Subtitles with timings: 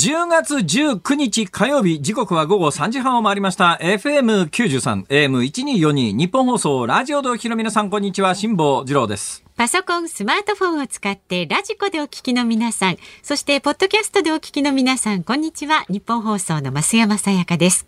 [0.00, 3.78] 10月19日火曜日、時刻は午後3時半を回りました。
[3.82, 9.44] FM93、AM1242、ニッポン放送、ラジオでお聞きの皆さん、こんにちは、辛坊治郎です。
[9.58, 15.84] パソコン、スマートフォンを使ってラジコでお聞きの皆さん、そしてポッドキャストでお聞きの皆さん、こんにちは。
[15.90, 17.86] ニッポン放送の増山さやかです。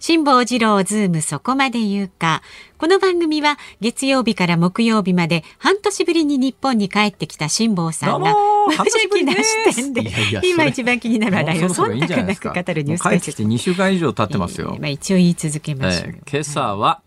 [0.00, 2.42] 辛坊治郎ズームそこまで言うか。
[2.76, 8.34] この番組は月曜日から木曜日まで半年ぶりに日本に帰ってきた辛坊さんが
[8.68, 9.42] どうも無邪気な半年ぶりで。
[9.42, 12.48] す視点でいやいや今一番気になる話題を忖度なく。
[12.48, 14.76] 語るニュース帰ってきて2週間以上経ってますよ。
[14.80, 16.10] まあ一応言い続けましょう。
[16.10, 16.20] え。
[16.24, 17.00] ー今朝は、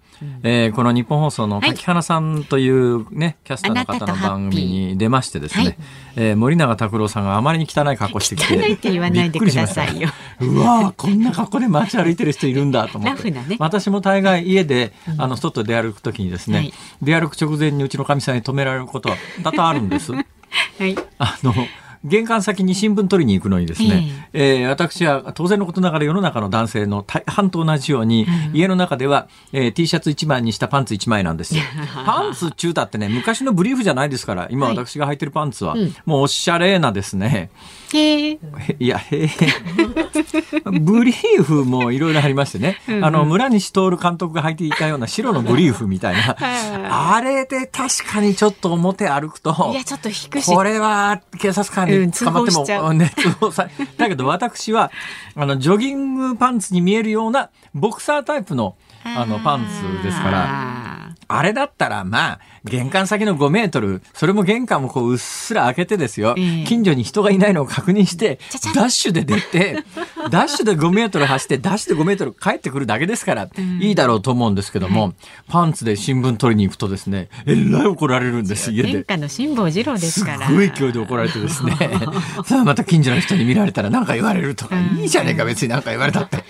[0.44, 5.76] えーこの日本放送の柿花さんというね、キャスターの方の番組に出ましてですね、はい
[6.16, 10.10] えー森永拓郎さんがあまりに汚い格好してきて、 汚いって言わないでくださいよ。
[10.40, 13.32] うわーこんな格好で街歩いてる人いるんだと思って。
[13.32, 13.56] ラフなね。
[13.60, 16.74] 私も大概家で、あの、外出歩くときにですね、はい。
[17.02, 20.12] 出歩く直前にうちのかみさんに止められることは多々あるんです。
[20.78, 20.96] はい。
[21.18, 21.54] あの、
[22.04, 31.62] 玄関先に新聞取りに行くのにですね、えー私は当然のことながら世の中の男性の大半と同じように、家の中では、えー T シャツ1枚にしたパンツ1枚なんですよ。
[32.06, 37.52] パンツ中だってね、昔のブリーフじゃないですから、今はい私が履いてるパンツは、うんもうおしゃれなですね、
[37.94, 38.32] へえ。
[38.32, 39.30] へいや、へえ。
[40.80, 42.78] ブリーフもいろいろありましてね。
[43.02, 46.36] あの、村西徹監督が履いていたような白のブリーフみたいな。
[47.16, 50.54] あれで確かにちょっと表歩くとい、や、ちょっと引くし。
[50.54, 54.92] これは警察官に捕まっても、うんね、 通報さだけど私は、
[55.36, 61.01] あの、ジョギングパンツに見えるような、ボクサータイプの、あの、パンツですから、ら。
[61.38, 68.40] あれだったら、まあ、玄関先の5メートル、それも玄関もこう、うっすら開けてですよ、ええ近所に人がいないのを確認して
[68.76, 69.84] ダッシュで出て、
[70.30, 73.48] ダッシュで5メートル走って、ダッシュで5メートル帰ってくるだけですから、
[73.80, 75.14] いいだろうと思うんですけども、
[75.50, 79.06] パンツで新聞取りに行くとですね、えらい怒られるんです、家で。
[79.18, 80.50] の辛坊治郎ですすから。
[80.50, 81.76] ごい勢いで怒られてですね。
[82.46, 86.44] さあまた近所の人に見られたら何か言われるとか、いいじゃねえか別に何か言われたって。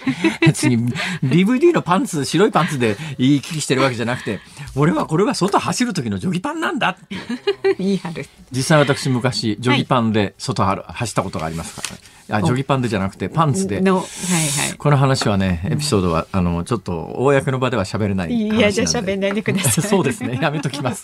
[0.45, 0.91] 別に
[1.23, 4.39] DVD のパンツ、白いパンツで言い聞きしてるわけじゃなくて、
[4.75, 8.25] 俺はこれは外走る時のジョギパンなんだっていい張る。
[8.51, 12.01] 実際私昔、ジョギパンで外はる走ったことがありますから、ね
[12.31, 13.81] あ、ジョギパンでじゃなくてパンツで。
[13.81, 14.77] の、はいはい。
[14.77, 18.33] この話はね、エピソードは、あの、ちょっと、公の場では喋れない。
[18.33, 20.39] いやじゃあ喋んないでください そうですね。
[20.41, 21.03] やめときます。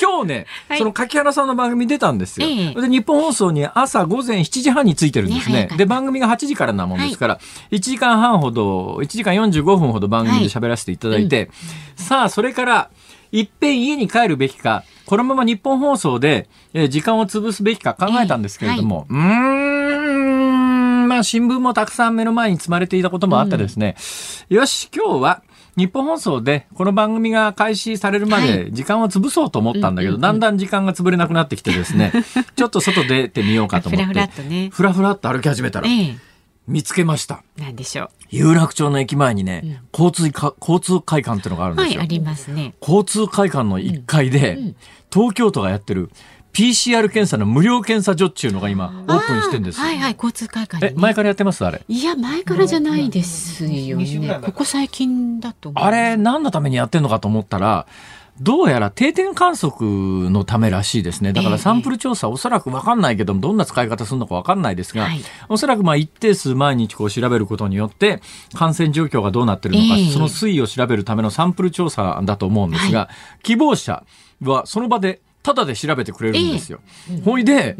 [0.00, 0.78] 今日ね、はい。
[0.78, 2.46] その柿原さんの番組出たんですよ。
[2.46, 2.80] ええ。
[2.80, 5.68] で、日本放送に朝午前7時半についてるんですね。
[5.70, 7.38] ねで、番組が8時からなもんですから、
[7.70, 11.50] 1時間半ほど、1時間45分ほど番組で喋らせていただいて、
[11.96, 12.90] さあ、それから、
[13.32, 23.96] いっぺん家に帰るべきか、このまま日本放送で、えー時間を潰すべきか考えたんですけれども、うーん、まあ新聞もたくさん目の前に積まれていたこともあってですね、
[24.48, 25.42] よし、今日は
[25.76, 32.12] 日本放送でこの番組が開始されるまはで時間を潰そうと思ったんだけど、だんだん時間が潰れなくなってきてですね、
[32.56, 36.16] ちょっと外出てみようかと思って、ふらふらっとねふらふらっと歩き始めたら、え
[36.66, 37.44] 見つけました。
[37.58, 37.62] え。
[37.62, 41.82] なんでしょ有楽町の駅前にね、交通か、交通会館っていうのがあるんう。
[41.84, 41.98] ですよ。
[41.98, 42.74] はい、ありますね。
[42.80, 44.76] 交通会館の1階で、うん
[45.12, 46.10] 東京都がやってる
[46.56, 51.62] PCR 検査の無料検査所っていうのが今オープンしてんですはいはい、交通会館にえ、ね前からやってます？
[51.66, 51.82] あれ。
[51.86, 53.98] いや、前からじゃないですよ。
[53.98, 55.84] ねここ最近だと思う。
[55.84, 57.86] あれ、何のためにやってんのかと思ったら、
[58.40, 59.84] どうやら定点観測
[60.30, 61.34] のためらしいですね。
[61.34, 68.22] だからええサンプル調査、おそらくわかんないけど、どんな使い方するのかわかんないですが、はいおそらくまあ一定数毎日こう調べることによって、
[68.54, 73.10] 感染状況がどうなってるのか、ええその推移を調べるためのサンプル調査だと思うんですが、
[73.42, 74.04] 希望者
[74.42, 76.80] はその場でタダで調べてくれるんですよ。
[77.24, 77.76] ほいで、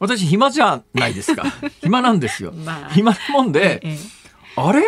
[0.00, 1.44] 私暇じゃないですか。
[1.80, 2.50] 暇なんですよ。
[2.52, 3.98] まあ暇なもんで、ええ
[4.56, 4.82] あれ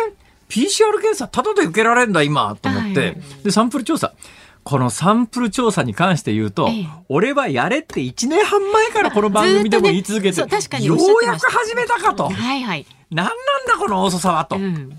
[0.49, 4.13] ?PCR 検査タダで受けられるんだ今と思って、はいで、サンプル調査。
[4.63, 12.27] このサンプル調査に関して言うと、ええ俺はやれって1年半前からこの番組でも言い続けて、ようやく始めたかと。
[12.29, 12.85] はいはい。
[13.09, 14.57] 何なんだこの遅さはと。
[14.57, 14.91] うん。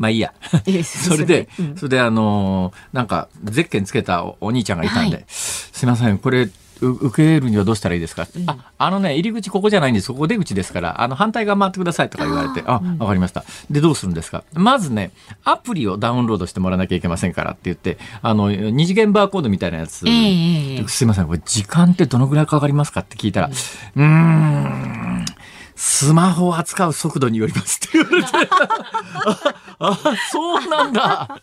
[0.00, 0.32] まあいいや。
[0.82, 1.76] それで、うん。
[1.76, 5.24] それであのーなんか、ゼッケンつけたおお兄ちゃんがいたんで、はい。
[5.28, 6.48] すいません、これ、
[6.82, 10.10] う受けるにはどうしたらいいですか、あ、あのね、入り口ここじゃないんです。
[10.10, 13.44] ここ出口ですから、あの、反対側回ってくださいとか言われて、あ、わかりました。
[13.70, 14.44] で、どうするんですか？
[14.54, 15.10] まずね、
[15.44, 20.06] アプリをダウンロードしてもらわなきゃいけませんからって言って、あの、二次元バーコードみたいなやつ、
[20.88, 25.26] すいません、これ時間ってどのぐらいかかりますかって聞いたら、うーん、
[25.82, 28.28] スマホを扱う速度によりますって言われて、
[29.78, 31.40] あ、あそうなんだ。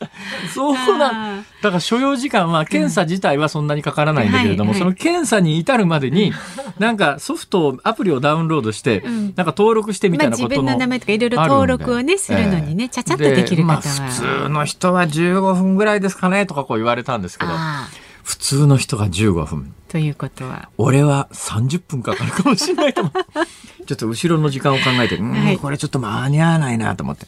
[0.53, 4.89] そうなんあだから所要時間は検査自体はそんなにかからないんだけれども、はいはい。
[4.89, 6.33] その検査に至るまでに、
[6.77, 9.33] なんかソフトを、アプリをダウンロードして、ん。
[9.35, 10.67] なんか登録してみまあ自たいなことの。
[10.67, 13.73] 分の名前とかいろいろ登録をね、するのにね、ちゃちゃっとできる方は。
[13.73, 17.87] まあ、普通の人は15分ぐらいですかねとかこう言われたんですけど、あ
[18.27, 19.73] 普通の人が15分。
[19.87, 23.13] ということは俺は30分かかるかもしれないと思う。
[23.87, 27.25] ちょっと後ろの時間を考えて、うん、はいこれちょっと間に合わないなと思って。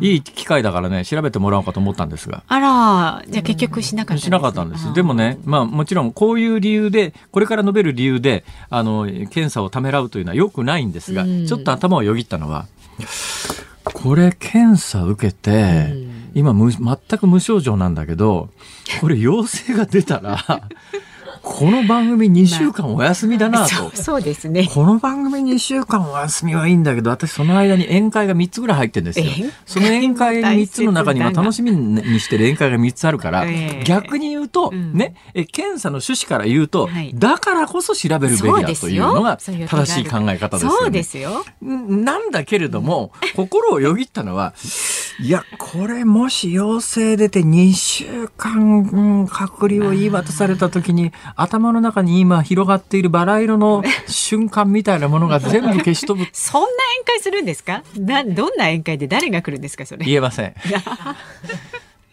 [0.00, 2.44] うんいい機会だからね、調べてもらおうかと思ったんですが。
[2.48, 4.94] あらじゃあ結局しなかったしなかったんです。
[4.94, 12.64] でもね、まあもちろんこういう理由で、これから述べる理由で、あの、検査をためらうというのは良くないんですが、うんちょっと頭をよぎったのは、
[13.84, 16.07] これ検査受けて、
[16.38, 18.48] 今無全く無症状なんだけど、
[19.00, 20.38] これ陽性が出たら、
[21.42, 23.74] この番組2週間お休みだなと。
[23.74, 24.68] そうそうですね。
[24.72, 29.26] この番組2週間お休みはいいんだけど、私その間に宴会が3つぐらい入ってるんですよ。
[29.66, 33.84] その宴会3つの中には楽しみにしてる宴会が3つあるから、ええ。
[33.84, 34.94] 逆に言うと、うん。
[34.94, 37.12] ね、え検査の趣旨から言うと、はい。
[37.14, 40.76] だからこそ調べるべきだというのが正しい考え方ですよね。
[40.80, 41.44] そうですよ。
[41.64, 44.54] んなんだけれども、心をよぎったのは、
[45.20, 56.28] いや、これもし陽性出て2週間、うん隔離を言い渡された時に、頭の中に今広がっているバラ色の瞬間みたいなものが全部消し飛ぶ。
[56.32, 56.68] そんな
[57.00, 57.82] 宴会するんですか？
[57.96, 60.04] などんな宴会で誰が来るんですかそれ？
[60.04, 60.54] 言えません。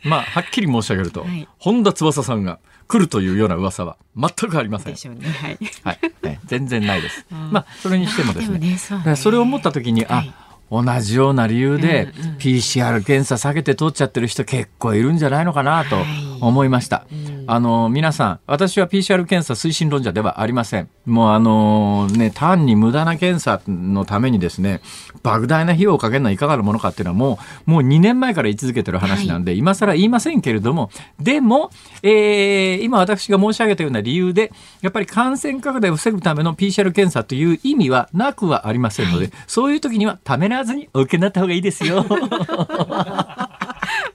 [0.03, 1.47] まあ、はっきり申し上げると、はい。
[1.57, 4.93] 本田翼さんが来るというような噂は全くありません。
[4.93, 4.97] で。
[4.99, 5.21] しょうね。
[5.27, 5.57] はい。
[5.83, 7.25] はい、ね全然ないです。
[7.31, 7.51] うん。
[7.51, 8.59] まあ、それにしてもですね。
[8.59, 10.33] ねそそれを思った時に、あはい、
[10.71, 12.09] 同じような理由で
[12.39, 16.05] PCR 検査下げて通っちゃってる人結構いるんじゃないのかなとはい
[16.41, 17.05] 思いました。
[17.11, 20.89] うんあの、皆さん、私は PCR 検査推進論者ではありません。
[21.05, 24.81] もうあのね、単に無駄な検査のためにですね、
[25.23, 30.89] 莫大な費用をかけるのはいかがなものかっていうのはもう、もう2年前から言い続けてる話なんで、今更言いませんけれども、
[31.19, 31.69] でも、
[32.01, 34.51] えー今私が申し上げたような理由で、
[34.81, 42.05] やっぱり感染拡大を防ぐための PCR 検査という意味はなくはありませんので、そういう時にはためらわずにお受けになった方がいいですよ。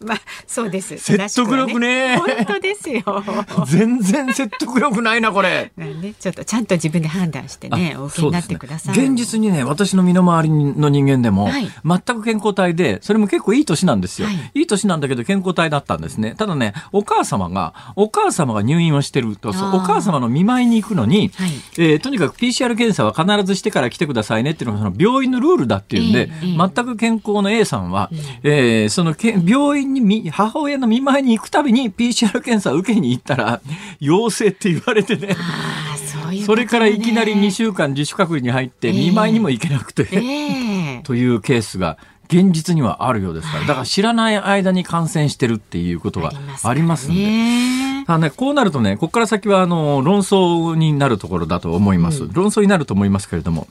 [0.04, 0.96] まあそうです。
[0.98, 2.18] 説得力ね。
[2.18, 3.24] 正しくは本当ですよ。
[3.66, 5.72] 全然説得力ないな、これ。
[5.76, 11.68] まあねちょっとちゃんと自分で判断してねあお受けになってください、ね現実にね、私の身の回りの人間でも、はい。
[11.84, 14.50] 全く健康体で、それも結構いい年なんですよ、はい。
[14.54, 14.62] い。
[14.62, 16.34] い年なんだけど健康体だったんですね。
[16.36, 21.50] ただね、お母様が、お母様が入院をしてると、お母様の見舞いに行くのに、はい。
[21.78, 28.10] えーとにかく PCR 検査は必ずしてから来てくださいねっていうのがその病院のルールだっていうんで、ええええ全く健康の A さんは、
[28.42, 33.60] えーそのけ病院にみ母親の見舞いに行くたびに PCR 検査を受けに行ったら、
[34.00, 35.36] 陽性って言われてね。
[35.38, 36.42] ああそういうことね。
[36.44, 38.92] それからいきなり2週間自主隔離に入ってええ。
[38.94, 41.00] 見舞いにも行けなくて、ええ。
[41.04, 41.98] というケースが
[42.28, 46.32] 現実にはあるようですから、だから知らない間に感染してるっていうことが
[46.62, 47.20] ありますんで。
[47.20, 52.28] ねただね、こうなるとね、ここから先はあの論争になるところだと思います。
[52.32, 53.68] 論争になると思いますけれども、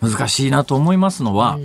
[0.00, 1.58] 難しいなと思いますのは、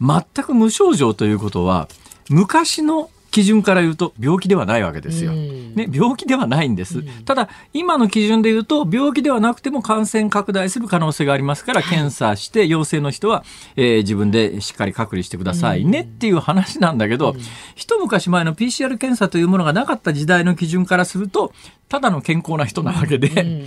[0.00, 1.88] 全く無症状ということは、
[2.28, 5.32] 昔の基準から言うと病気ではないわけですよ。
[5.32, 5.74] うん。
[5.74, 7.02] ね、病気ではないんです。
[7.24, 13.44] ただ、今の基準で言うと、病気ではなくても感染拡大する可能性がありますから、検査して陽性の人は、
[13.76, 17.36] えー自分でしっかり隔離してくださいねっていう話なんだけど、
[17.76, 21.52] 一昔前の PCR 検査というものがなかった時代の基準からすると、
[21.88, 23.64] ただの健康な人なわけで、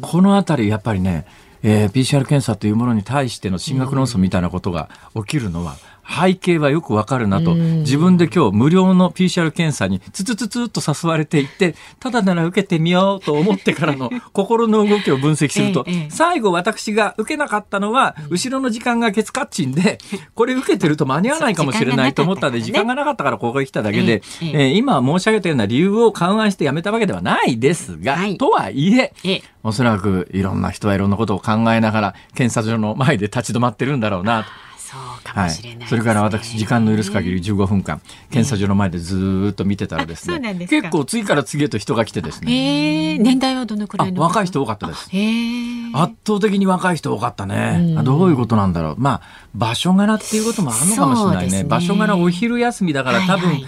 [0.00, 1.26] このあたりやっぱりね、
[1.64, 5.76] えー PCR 検査というものに対しての進学論争みたいなことが起きるのは、
[6.08, 19.98] 背景はよくわかるなと、自分で今日無料の PCR 検査にツツツツっと誘われていって、ただなら受けてみようと思ってからの 心の動きを分析すると最後私が受けなかったのは、後ろの時間がケツカッチンで、
[20.34, 28.36] これ受けてると間に合わないかもしれないと思ったんで、時間がなかったからここへ来ただけで、え今申し上げたような理由を勘案してやめたわけではないですが、はい。
[28.36, 29.42] とはいえ、ええ。
[29.62, 34.71] おそらくいろんな人はいろんなことを考えながら検査所の前で立ち止まってるんだろうなと。
[34.98, 38.00] はいもしれないですね、それから私時間の許す限り15分間。
[38.30, 40.54] 検査所の前でずーっと見てたらですね。
[40.54, 40.82] ですか。
[40.82, 42.52] 結構次から次へと人が来てですね。
[42.52, 44.22] ええ年代はどのくらあいの？
[44.22, 45.08] 若い人多かったです。
[45.12, 45.92] ええ。
[45.94, 48.94] 圧倒的に若い人多かったね、あどういうことなんだろう。
[48.98, 49.22] まあ
[49.54, 51.64] 場所柄っていうこともあるのかもしれないね。
[51.64, 53.62] 場所柄お昼休みだから多分、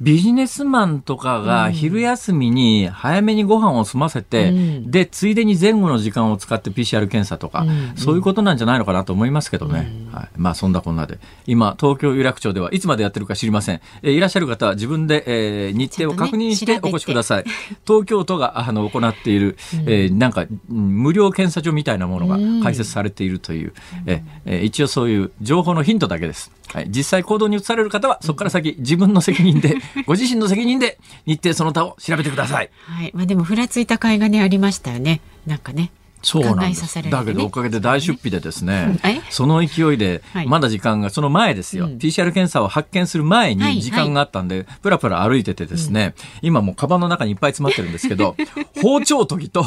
[0.00, 9.90] ビジネスマンとかが昼休みに早めにご飯を済ませて、うんで、ついでに前後の時間を使って PCR 検査とか、うんそういうことなんじゃないのかなと思いますけどね。
[10.12, 10.28] はい。
[10.36, 11.18] まあ、そんなこんなで。
[11.46, 13.80] 今、東京有楽町ではいつまでやってるか知りません。
[14.02, 17.44] えーいらっしゃる方は自分で、えー日程を確認してお越しください。
[17.86, 23.72] 東京都があの行っている、えーなんか、うん無料検査所みたいなものが開設されているという、
[24.06, 26.50] えーえー一応そういう情報のヒントだけです。
[26.72, 32.70] はい、実際行動に移される方は、そこから先、自分の責任で、 ご自身の責任で、日程その他を調べてください。
[32.84, 35.20] はい、まあでもふらついた甲斐がねありましたよね。
[35.46, 35.90] なんかね。
[36.22, 37.02] そう考なんです。
[37.02, 41.98] ね、だけどおかげで大出費でですねその勢いではい、まだ時間が、その前ですよ、うん。
[41.98, 48.36] PCR 検査を発見する前はいに時間があったんで、プラプラ歩いててですね、今もうカバンの中にいっぱい詰まってるんですけど、
[48.82, 49.64] 包丁研ぎと、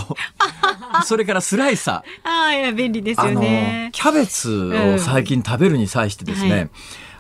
[1.05, 3.89] それからスライサー、ああいや便利ですよあのね。
[3.91, 6.69] キャベツを最近食べるに際してですね、はい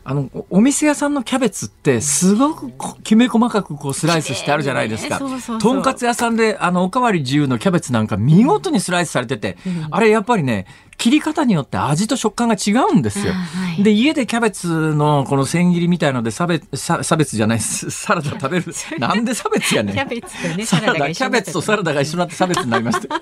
[0.05, 5.17] あのおお店屋さんのキャベツってすごくこきめ細かくこうスライスしてあるじゃないですか。
[5.17, 9.57] 綺麗ねそうそうそうとんかつ屋さんであのおかわり自由のキャベツなんか見事にスライスされてて、
[9.91, 10.65] あれやっぱりね
[10.97, 13.33] 切り方によって味と食感が違うんですよ。
[13.33, 18.65] あはいで家でキャベツのこの千切りみたいので差別差差別じゃないすサラダ食べる
[18.99, 19.95] なんで差別やねん。
[19.95, 23.21] キャベツとねサラダキャベツとサラダが一緒になって差別になりました。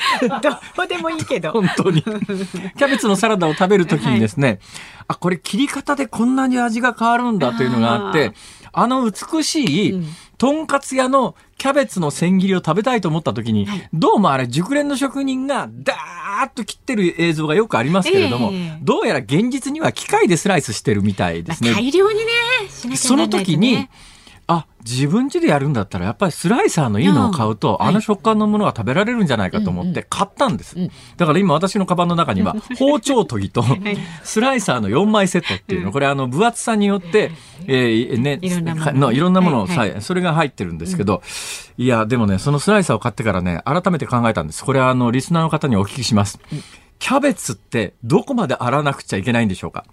[0.76, 1.52] どうでもいいけど。
[1.52, 2.02] 本当に。
[2.02, 4.60] キャベツのサラダを食べるときにですね、
[5.08, 8.32] あ、これ切り方でこんなに味が変わるんだというのがあって、
[8.72, 10.06] あの美しい、うん
[10.38, 21.72] とんかつ屋のキャベツの千切りを食べたいと思ったときに、はいどうもあれ熟練の職人がダーッと切ってる映像がよくありますけれども、ええどうやら現実には機械でスライスしてるみたいですね。
[21.72, 23.90] 大量にねその時にね、
[24.48, 30.78] あ、自分家でやるんだったらやっぱりスライサーのいいのを買うと、うんあの食感のものが食べられるんじゃないかと思って買ったんです。
[30.78, 33.64] うんだから今私のカバンの中には 包丁研ぎと
[34.22, 37.32] スライサーの4枚セットっていうの、これあの分厚さによって、
[37.66, 38.92] えーね、いろんなもの。
[38.92, 39.94] のいろんなものをさ、はい。
[39.94, 41.22] はそれが入ってるんですけど、
[41.78, 44.64] いや、でもね、そのスライサーを買ってからね、改めて考えたんです。
[44.64, 46.38] これはあの、リスナーの方にお聞きします。
[46.98, 49.84] キャベツってどこまで洗わなくちゃいけないんでしょうか？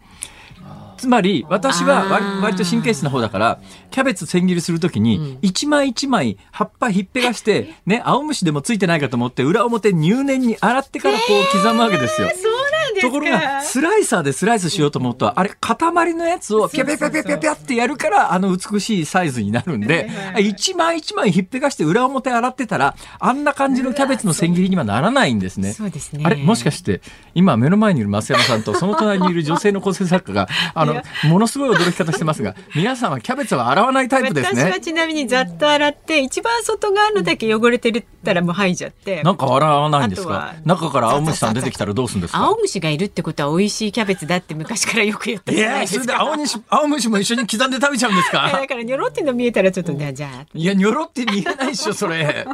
[1.03, 3.59] つまり私は割割と神経質な方だから
[3.91, 12.29] キャベツ千切りするときに一枚一枚葉っぱひっぺがしてね青虫でもついてないかと思って裏表入念に洗ってからこう刻むわけですよ。
[12.29, 12.72] そうなんですか。
[13.01, 20.09] ところがスライサーでスライスしようと思うとあれ塊のやつをピャピャピャピャピャピャってやるからあの美しいサイズになるんで
[20.39, 25.73] 一枚一枚ひっぺがして裏表洗ってたらあんな感じのキャベツの千切りにはならないんですね。
[25.73, 26.23] そうですね。
[26.25, 27.01] あれもしかして
[27.33, 34.79] 今目の前にいる増山さんと その隣にいる女性の構成作家があのものすごい驚き方してますが皆さんはキャベツは洗わないタイプですね私は。
[34.79, 40.55] ちなみにざっと洗って一番外側のだけ汚れてるったらもう剥いじゃってなんか洗わないんですか？
[40.65, 42.39] 中から青虫さん出てきたらどうするんですか？
[42.39, 46.13] 青虫がいるってことは美味しいキャベツだって昔からよく言ったいやそれで。
[46.13, 48.49] 青虫青虫も一緒に刻んで食べちゃうんですか？
[48.51, 52.45] だからニョロっての見えたらちょっとねじゃあいや、ニョロって見えないっしょ、それ。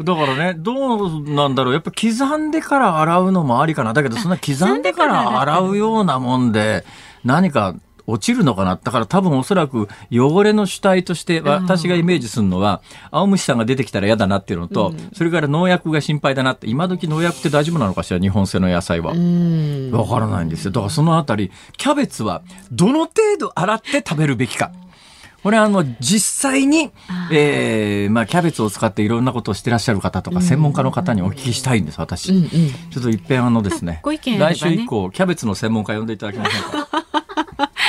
[0.00, 1.72] だからね、どうなんだろう。
[1.72, 3.92] やっぱ刻んでから洗うのもありかな。
[3.92, 6.84] だけど、そんな刻んでから洗うようなもんで、
[7.24, 7.74] 何か
[8.06, 8.78] 落ちるのかな？
[8.82, 19.12] だから多分おそらく汚れの主体として、私がイメージするのは、青虫さんが出てきたら嫌だなっていうのと、それから農薬が心配だなって、今時農薬って大丈夫なのかしら、日本製の野菜は。
[19.12, 20.70] うんわからないんですよ。
[20.70, 24.72] だからそのあたり、キャベツはどの程度洗って食べるべきか。
[25.42, 26.90] これはあの、実際に、
[27.30, 32.32] えー、まあ、キャベツを使っていろんなことをしてらっしゃる方とか、専門家の方にお聞きしたいんです、私。
[32.32, 37.23] うんうんちょっと一遍あのですね、ね来週以降、キャベツの専門家呼んでいただけませんか？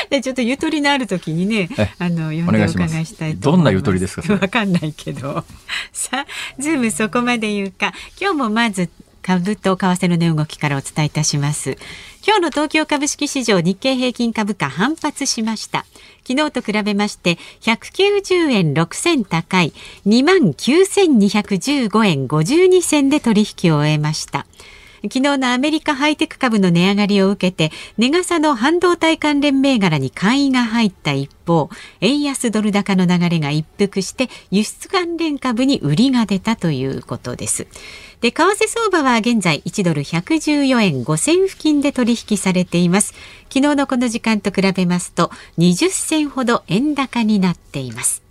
[0.10, 5.44] でちょっとゆとりのある時にねえあの呼んでお伺いしたいどんなゆとりですか わかんないけど。
[5.92, 7.94] さあズームそこまで言うか。
[8.20, 8.90] 今日もまず
[9.22, 11.78] 株と為替の値動きからお伝えいたします。
[12.26, 15.86] 今日の東京株式市場日経平均株価反発しました。
[16.28, 19.74] 昨日と比べまして190円6銭高い。
[20.06, 24.46] 2万9215円52銭で取引を終えました
[25.06, 31.70] 昨日のアメリカハイテク株の値上がりを受けて、値傘の半導体関連銘柄に買いが入った一方、
[32.02, 37.68] 円安ドル高の流れが一服して、輸出関連株に売りが出たということです。
[38.22, 43.14] で、為替相場は現在1ドル114円5銭付近で取引されています。
[43.50, 48.25] 昨日のこの時間と比べますと、20銭ほど円高になっています。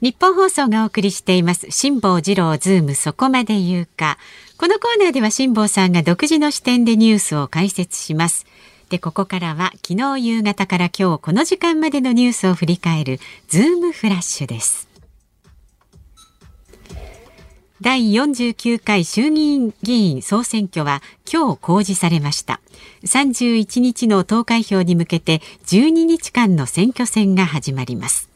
[0.00, 1.73] ニッポン放送がお送りしています。
[1.73, 4.17] 辛坊治郎ズームそこまで言うか。
[4.59, 8.47] このコーナーでは辛坊さんが独自の視点でニュースを解説します。
[8.91, 14.88] でここからは昨日夕方から今日この時間までのニュースを振り返るズームフラッシュです。
[17.80, 21.00] 第49回衆議院議員総選挙は
[21.32, 22.61] 今日公示されました。
[23.04, 28.28] 31日の投開票に向けて12日間の選挙戦が始まります。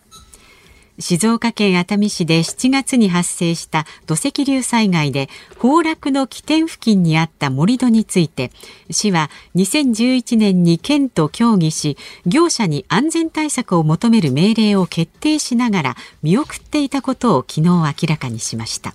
[1.01, 5.29] 静岡県熱海市で7月に発生した土石流災害で
[5.61, 8.53] 崩落の起点付近にあった盛り土について
[8.91, 11.97] 市は2011年に県と協議し
[12.27, 18.95] 業者に安全対策を求める命令を決定しながら見送っていたことを昨日明らかにしました。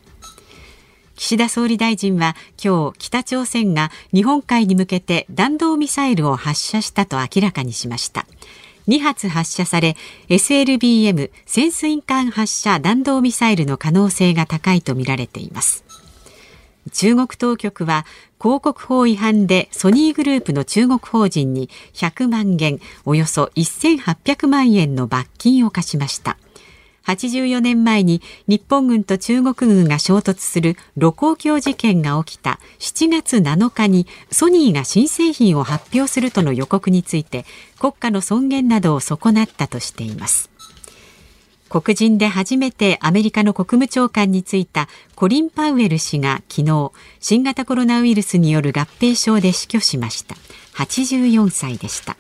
[1.17, 8.27] 岸田総理大臣は今日北朝鮮が日本海に向けて弾道ミサイルを発射したと明らかにしました。
[8.87, 9.97] 2発発射され
[10.29, 15.83] SLBM 潜水艦発射弾道ミサイルの可能性が高いとみられています。
[16.93, 18.05] 中国当局は
[18.39, 26.37] 広告法違反でソニーグループの中国法人に100万元およそ1800万円の罰金を課しました。
[27.07, 37.45] 84年前に日本軍と中国軍が衝突する盧溝橋事件が起きた7月7日にソニーが新製品を発表するとの予告について
[37.79, 40.49] 国家の尊厳などを損なったとしています。
[41.69, 50.35] 黒人で初めてアメリカの国務長官に就いたコリン・パウエル氏が昨日新型コロナウイルスによる合併症で死去しました。
[50.75, 52.15] 84歳でした。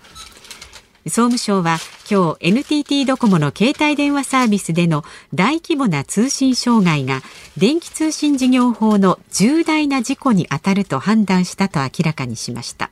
[1.09, 1.77] 総務省は
[2.09, 7.21] 今日 NTT ドコモの携帯電話サービスでの大規模な通信障害が
[7.55, 12.91] 電気通信事業法の重大な事故に当たると判断したと明らかにしました。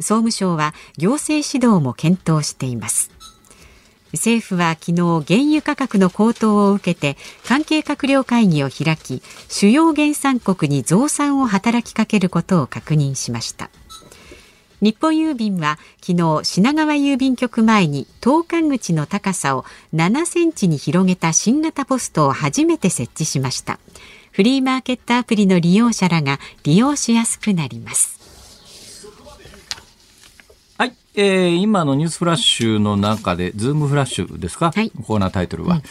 [0.00, 3.10] 総務省は行政指導も検討しています。
[4.12, 13.70] 政府は昨日原油価格の高騰を受けて関係閣僚会議を開き主要原産国に増産を働きかけることを確認しました。
[14.82, 19.64] 日本郵便は昨日品川郵便局前に投函口の高さを
[19.94, 23.78] 7センチに広げた新型ポストを初めて設置しました。
[24.32, 28.18] フリーマーケットアプリの利用者らが利用しやすくなります。
[30.78, 35.76] はい、えー、今のニュースフラッシュの中で、ズームフラッシュですか、はい、コーナータイトルは。
[35.76, 35.82] うん、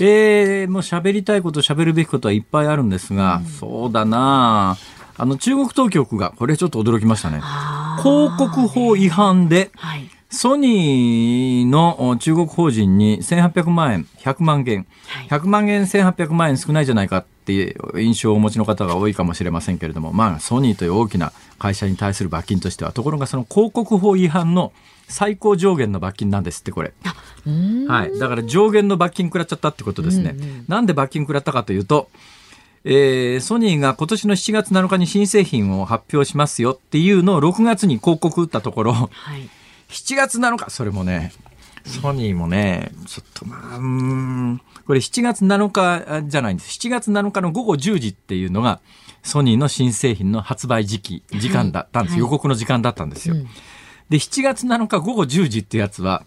[0.00, 4.76] えー、もう喋りたいこと、喋るべきことはいっぱいあるんですが、うん、そうだな
[5.16, 5.24] あ。
[5.24, 7.40] の、中国当局が、これちょっと驚きましたね。
[8.02, 9.70] 広告法違反で、
[10.30, 14.86] ソニーの中国法人に1800万円、100万元、
[15.28, 24.72] 100万円1800万円少ないじゃないかっていう印象をお持ちの方が多いかもしれませんけれども、まあ、ソニーという大きな会社に対する罰金としては、ところがその広告法違反の
[25.08, 26.92] 最高上限の罰金なんですって、これ。
[27.86, 28.18] はい。
[28.18, 30.36] だから上限の罰金食らっちゃったってことですね。
[30.68, 32.10] なんで罰金食らったかというと、
[32.84, 39.48] えー、ソニーが今年の7月7日に新製品を発表しますよっていうのを6月に広告打ったところ、はい、
[39.88, 41.32] 7月7日、それもね、
[41.84, 46.70] ソニーもね、ちょっとまあ、うん、これ7月7日じゃないんです。
[46.78, 48.80] 7月7日の午後10時っていうのが、
[49.22, 52.12] ソニーの新製品の発売時期、時間だったんです。
[52.12, 53.34] はい、予告の時間だったんですよ。
[53.34, 53.44] うん、
[54.08, 56.24] で、7月7日午後10時ってやつは、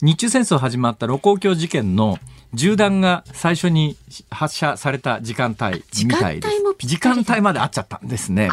[0.00, 2.18] 日中戦争始まった盧溝橋事件の
[2.54, 3.96] 銃弾が最初に
[4.30, 6.86] 発射された時間帯みたいです。
[6.86, 8.50] 時間帯まで合っちゃったんですね。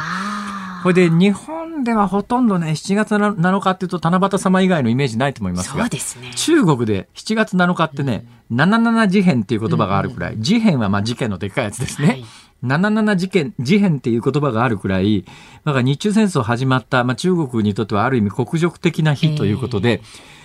[0.84, 12.08] これで日本ではほとんどね、7月7日っていうと七夕様以外のイメージないと思いますが、そうですね、中国で7月7日ってね、うん、77事変っていう言葉があるくらい、うん、事変はまあ事件のでっかいやつですね。
[12.08, 12.25] はい
[12.63, 15.23] 77事件、事変っていう言葉があるくらい、
[15.65, 20.36] だから日中戦争始まった、まあ、中国にとってはある意味国辱的な日ということで、えー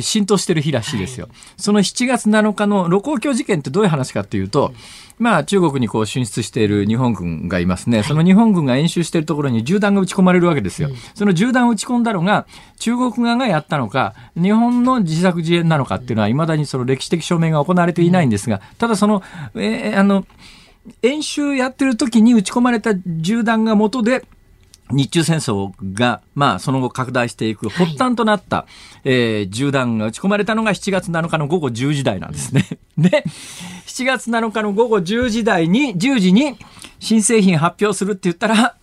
[0.00, 1.26] 浸透してる日らしいですよ。
[1.26, 4.72] はい、その7月7日の盧溝橋事件ってどういう話かっていうと、
[5.18, 8.02] まあ中国にこう進出している日本軍がいますね。
[8.02, 10.88] その日本軍が演習しているところに銃弾が撃ち込まれるわけですよ。
[11.14, 12.46] その銃弾を撃ち込んだのが
[12.78, 19.22] 中国側がやったのか、日本の自作自演なのかっていうのは未だにその歴史的証明が行われていないんですが、ただその、
[19.54, 20.26] えー、あの、
[21.02, 24.24] 演習やってる時に撃ち込まれた銃弾が元で、
[24.92, 28.66] 日中戦争が、まあ、その後拡大していく発端となった、は
[29.04, 32.66] い、えー、銃弾が撃ち込まれたのが7月7日の午後10時台なんですね。
[32.98, 33.24] で、
[33.86, 36.56] 7月7日の午後10時台に、10時に
[36.98, 38.76] 新製品発表するって言ったら、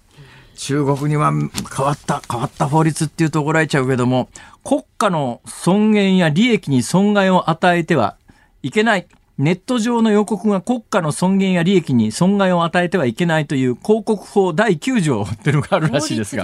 [0.57, 4.29] 中国には変わった、変わった法律っていうと怒られちゃうけども、
[4.63, 8.17] 国家の尊厳や利益に損害を与えては
[8.63, 9.07] いけない。
[9.37, 16.41] ネット上の予告が国家の尊厳や利益に損害を与えてはいけないという広告法第9条っていうのがあるらしいですが、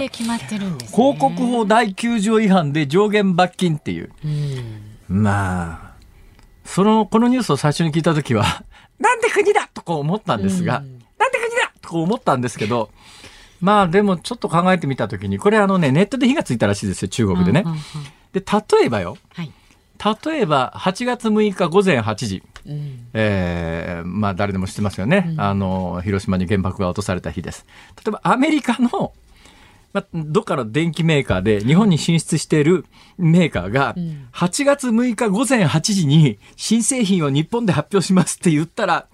[0.78, 4.12] すね、広告法第9条違反で上限罰金っていう。
[5.08, 5.94] うまあ、
[6.64, 8.64] その、このニュースを最初に聞いたときは、
[9.00, 10.84] なんで国だとこう思ったんですが、ん。
[11.18, 12.90] なんで国だとこう思ったんですけど、
[13.60, 17.64] まあでもちょっと考えてみたときに、これあのね、ネットで火がついたらしいですよ、中国でね。
[18.32, 19.52] で、例えばよ、はい、
[20.26, 27.66] 例えば8月6日午前8時、うん、えー、まあ誰でも知ってますよね、うん、あの広島に原爆が落とされた日です。
[27.96, 29.12] 例えばアメリカの
[29.92, 32.84] まあ、どっかの電機メーカーで日本に進出している
[33.16, 33.94] メーカーが、
[34.32, 39.06] 8月6日午前8時に新製品を日本で発表しますって言ったら、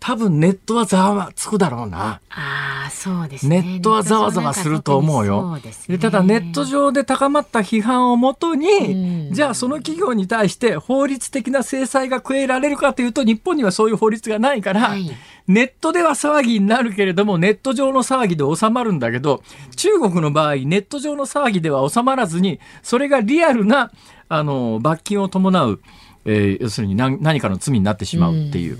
[0.00, 2.20] 多分ネットはざわつくだろうな。
[2.30, 3.62] ああ、そうですね。
[3.62, 5.58] ネットはざわざわすると思うよ。
[5.62, 15.10] で、ね、ただネット上で高まった批判をもとに、じゃあその企業に対して法律的な制裁が加えられるかというと、日本にはそういう法律がないから、はい、
[15.48, 19.42] ネットでは騒ぎになるけれども、ネット上の騒ぎで収まるんだけど、
[19.76, 23.90] 中国の場合、ネット上の騒ぎでは収まらずに、それがリアルな、
[24.28, 25.80] あの、罰金を伴う、
[26.24, 28.78] えー、要するに何何かの罪になってしまうっていう。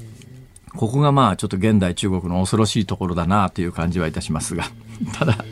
[0.78, 4.64] ここがまあちょっと現代中国の恐ろしいところだなという感じはいたしますが、
[5.18, 5.44] ただ、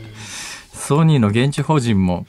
[0.71, 2.25] ソニーの現地法人も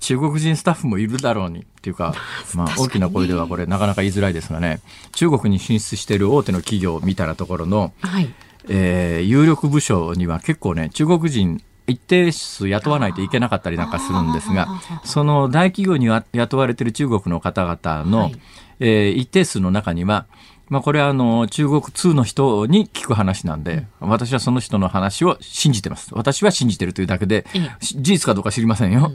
[0.00, 2.14] 中国人スタッフもいるだろうにっていうか、
[2.56, 4.80] まあ大きな声ではこれなかなか言いづらいですがね、
[5.12, 8.32] 中国に進出している大手の企業みたいなところの、はい、
[8.70, 18.40] えー、有力部署には結構ね、中国人一定数雇わないといけなかったりなんかするんですが、その大企業に雇われている中国の方々の、はい、
[18.80, 20.24] えー、一定数の中には、
[20.68, 26.10] まあ、これはあの中国通の人に聞く話なんで、私はその人の話を信じてます。
[26.12, 27.44] 私は信じてるというだけで、
[27.80, 29.12] 事実かどうか知りませんよ。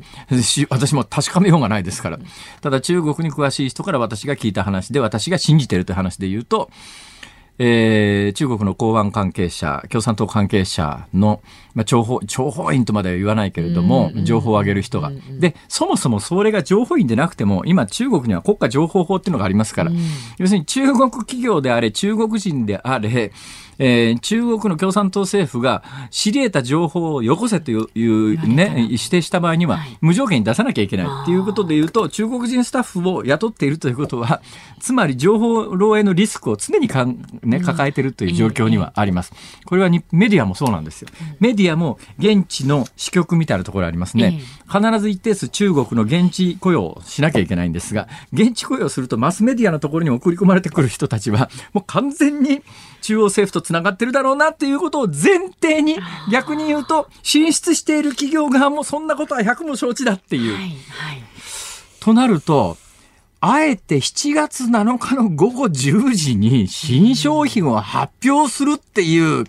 [0.70, 2.20] 私も確かめようがないですから。
[2.62, 6.70] ただ中国に詳しい人から私が聞いた話で、私が信じてるという話で言うと、
[7.62, 11.42] えー、中国の公安関係者、共産党関係者の、
[11.76, 15.12] まあ、情報、情報員とまでは言わないけれども、情報を上げる人が。
[15.40, 19.92] で、そもそもそれが情報員でなくても、今中国には国家情報法っていうのがありますから、
[20.38, 23.34] 要するに中国企業であれ、中国人であれ、
[23.80, 31.08] えー、中国の共産党政府が知り得た情報をよこせというね、指定した場合には、無条件に出さなきゃいけない。
[31.24, 34.42] っていうことで言うと、中国人スタッフを雇っているということは、
[34.80, 39.34] つまり情報漏洩のリスクを常にかん、ね、抱えているという状況にはあります。
[39.66, 41.10] これはにメディアもそうなんですよ。
[41.40, 44.42] メディアも現地の支局みたいなところありますね。
[44.68, 52.62] 必ず一定数中国の現地雇用をしなきゃいけないんですが、現地雇用するとマスメディアのところに送り込まれてくる人たちは、もう完全に
[53.02, 55.98] 中央政府とつながってるだろうなっていうことを前提に
[56.32, 60.56] 逆に言うと進出している企業側もそんなことは100も承知だっていう。
[60.56, 60.78] はいはい、
[62.00, 62.78] となると
[63.42, 69.46] あえて7月7日の午後10時に新商品を発表するっていう、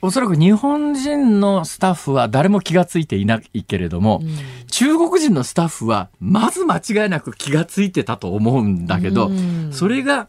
[0.00, 10.28] おそらく日本人のスタッフは誰も気がついていないけれども、うん、中国人のスタッフはまず間違いなく気がついてたと思うんだけど、うん、それが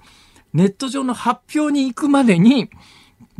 [0.53, 2.69] ネット上の発表に行くまでに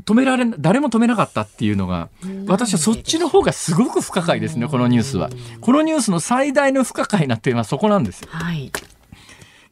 [0.06, 2.10] 止められ誰も止めなかったっていうのが
[2.48, 5.30] 私はそっちの方がすごく不可解ですねこのニュースは。
[5.62, 8.72] このニュースの最大の不可解なっていうのはそこなんですよ、はい、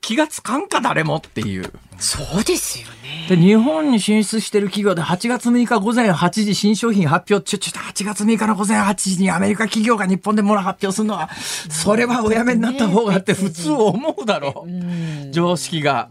[0.01, 1.71] 気がつかんか誰もっていう。
[1.99, 3.25] そうですよね。
[3.27, 11.29] で、日本に進出してる企業で8月6日午前8時新商品発表、ちょ、ちょっと8月6日の午前8時にアメリカ企業が日本でもの発表するのは、
[11.69, 15.31] それはおやめになった方がって普通思うだろう。
[15.31, 16.09] 常識が。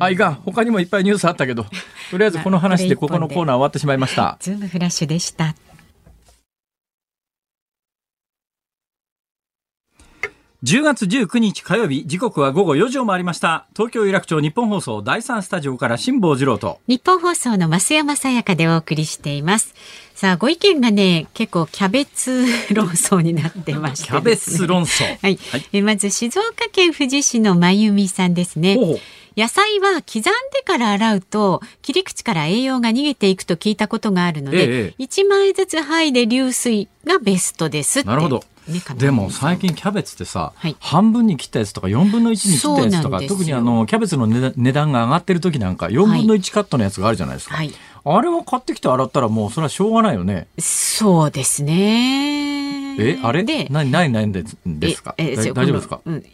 [0.00, 0.34] あ、いかん。
[0.34, 1.66] 他にもいっぱいニュースあったけど、
[2.10, 4.36] とりあえずこの話でここのコーナー終わってしまいました。
[4.40, 5.54] ズームフラッシュでした。
[10.64, 13.66] 10月19日火曜日、時刻は午後4時を回りました。
[13.76, 16.80] 東京有楽町日本放送第3スタジオから辛坊治郎と。
[16.88, 19.74] 日本放送の増山さやかでお送りしています。
[20.14, 25.04] さあご意見がね結構キャベツ論争になってまして、ね、キャベツ論争。
[25.04, 25.36] はい。
[25.36, 28.78] はい、えまず静岡県富士市のまゆみさんですね。
[29.36, 30.30] 野菜は刻んで
[30.64, 38.44] から洗うと切り口から栄養が逃げていくと聞いたことがあるので、ええ、1枚ずつ剥いで流水がベストですなるほど。
[38.96, 47.74] でも最近キャベツってさ、はい、半分に切ったやつとか4分の1に切ったやつとか特にあのキャベツの値段が上がってる時なんか4分の1カットのやつがあるじゃないですか、はい、
[48.06, 53.44] あれを買ってきて洗ったらもうそれはしょうがないよねそうですねえあれ？
[53.44, 55.14] で何何何ですか？
[55.18, 56.24] 大丈夫ですか、うん、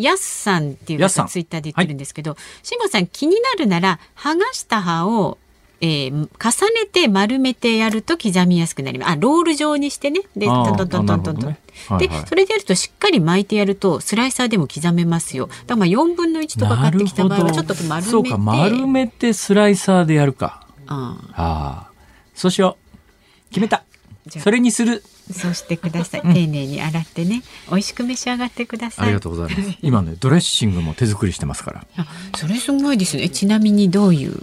[0.00, 5.38] やすさんっていうツイッターで言ってるんですけど慎吾、はい、さん気になるなら剥がした葉を
[5.80, 6.26] えー、重
[6.74, 9.12] ねて丸めてやると刻みやすくなります。
[9.12, 10.22] あ、ロール状にしてね。
[10.36, 11.56] で、トントントントントントン。
[11.98, 15.48] で、それでやるとしっかり巻いてやるとスライサーでも刻めますよ。
[15.68, 18.10] だから4分の1とか買ってきた場合はちょっと丸めて。
[18.10, 20.66] そうか、丸めてスライサーでやるか。
[20.88, 21.90] ああ。
[22.34, 23.50] そうしよう。
[23.50, 23.84] 決めた。
[24.28, 25.02] それにする。
[25.32, 26.22] そうしてください。
[26.22, 29.06] 丁寧に洗ってね、美味しく召し上がってください。
[29.06, 29.78] ありがとうございます。
[29.82, 32.06] 今ね、ドレッシングも手作りしてますから。
[32.36, 33.28] それすごいですね。
[33.28, 34.42] ちなみにどういう？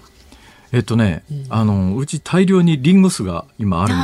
[0.72, 3.98] えっとね、うん、あのうち大量にリンゴ酢が今あるん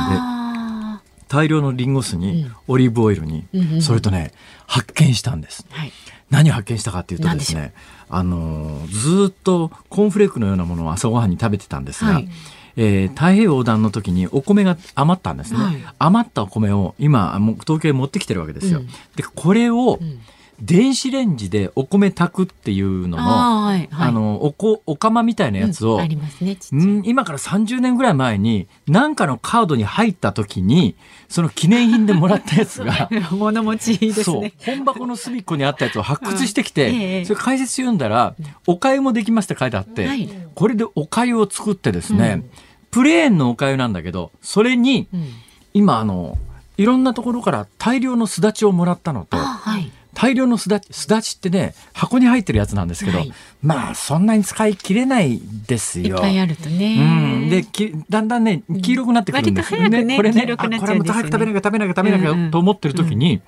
[0.98, 4.32] で大量のリンゴ酢にオリーブオイルに、うん、それとね
[4.66, 5.92] 発見したんです、はい、
[6.30, 7.74] 何を発見したかっていうとですね
[8.12, 12.28] あのずっとコーンフレークのようなものを朝ごはんに食べてたんですが、はい。
[12.76, 20.20] えー、太平洋横断の時にお米が余ったんですね、はい、余ったお米を今東京へ持ってきてるわけですよ、うん、でこれを、うん
[20.60, 30.94] 電子レンジでお米炊くっていうののあ、はいはい、あのおこお釜みたいなやつを、うんね、今から30年ぐらい前に何かのカードに入った時に
[31.28, 34.52] その記念品でもらったやつが 物持ちいいですね。
[34.64, 38.34] 本箱の隅っこにあったやつを発掘してきて、ええ、それ解説読んだら
[38.66, 42.50] 「お粥もできます」って書いてあって、はい、これでお粥を作ってですね、うん、
[42.90, 45.28] プレーンのお粥なんだけどそれに、うん、
[45.74, 46.38] 今あの
[46.76, 49.36] いろんなところから大量のすだちをもらったのと。
[49.36, 56.16] はい大量のすだち、すだちってね、箱に入ってるやつなんですけど、はい、まあ、そんなに使い切れないですよ。
[56.16, 56.96] いっぱいあるとね。
[56.98, 57.50] うん。
[57.50, 60.04] で、きだんだんね、黄色くなってくるんですよね。
[60.04, 63.40] ねこれね、これも早く食べなきゃ食べなきゃ食べなきゃと思ってる時に、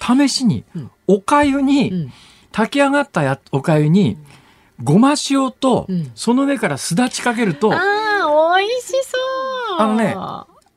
[0.00, 0.64] 試しに、
[1.06, 2.10] おかゆに、
[2.50, 4.16] 炊き上がったやおかゆに、
[4.82, 9.18] ごま塩と、その上からすだちかけると、ああ、美味しそ
[9.78, 9.80] う。
[9.80, 10.16] あのね、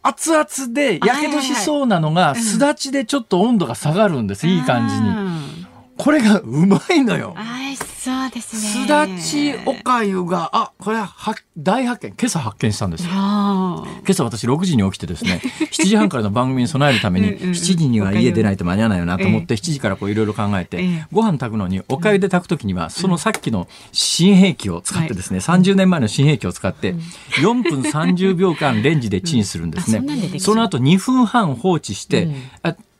[0.04, 4.48] 熱々でやけどしそうなのが、すだちでちょっと温度が下がるんです。
[4.48, 5.12] いい感じに。
[5.98, 7.36] これがうまいのよ。
[8.04, 8.84] そうですね。
[8.84, 11.10] すだちおかゆが、あ、これは
[11.58, 12.13] 大発見。
[12.20, 13.12] 今朝発見したんですよ。
[13.13, 15.39] 今朝私6時に起きてですね、
[15.72, 26.96] 7時半からの番組に備えるために、7時には家出ないと間に合わないよなと思って、7時からこういろいろ考えて、ご飯炊くのに、おかゆで炊くときには、そのさっきの新兵器を使ってですね、30年前の新兵器を使って、
[27.39, 30.39] 4分30秒間レンジでチンするんですね。
[30.39, 32.28] その後2分半放置して、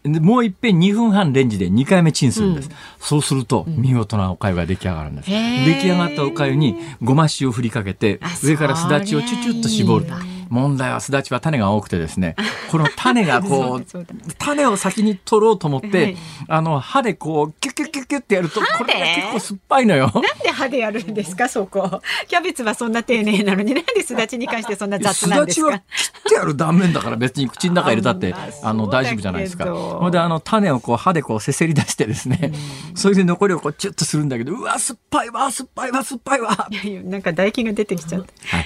[0.06, 5.36] もういっぺん2分半レンジで2回目チンするんです、うん、そうすると見事なおかゆが出来上がるんです、出
[5.82, 10.06] 来上がったおかゆにごま塩を振りかけて上からすだちをチュチュッと絞る。
[10.50, 12.36] 問題はすだちは種が多くてですね。
[12.70, 13.86] この種がこう
[14.38, 20.12] 種を先に取ろうと思って、はい、あの歯でこうキュッキュッキュッキュッってやるとこれが結構酸っぱいのよ。
[20.14, 21.50] なんで歯でやるんですか？
[21.50, 25.72] そこキャベツはそんな丁寧なのになんですだちに関してそんな雑なんですか？
[25.72, 28.34] すだちは切ってある断面だから別に口の中入れたって
[28.64, 29.66] あの大丈夫じゃないですか。
[29.66, 32.52] ほんであの種をこう歯でこうせせり出してですね、
[32.90, 36.68] うん、 それで残りをこうチュッとするんだけどうわ酸っぱいわ酸っぱいわ酸っぱいわ。
[36.72, 38.58] いやいやなんか唾液が出てきちゃった。
[38.58, 38.66] はい、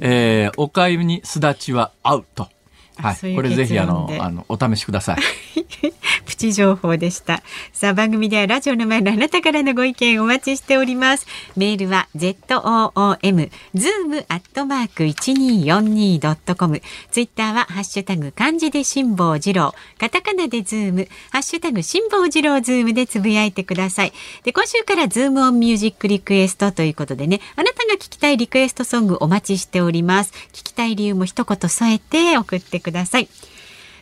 [0.00, 2.48] えー、おかゆにすだちは合うと。
[2.96, 5.16] はい、これぜひあのあのお試しください。
[6.24, 7.42] プチ情報でした。
[7.72, 11.26] さあ番組ではラジオの前のあなたからのご意見お待ちしております。
[11.56, 16.82] メールは z o o m zoom アットマーク一二四二ドットコム。
[17.10, 24.12] ツイッターはハッシュタグ漢字で辛坊治郎、カタカナでズーム、ハッシュタグ辛坊治郎ズームでつぶやいてください。
[24.44, 30.32] で今週からズームオンミュージックリクエストということでね、あなたが聞きたいリクエストソングお待ちしております。
[30.52, 33.28] 聞きたい理由も一言添えて送ってください。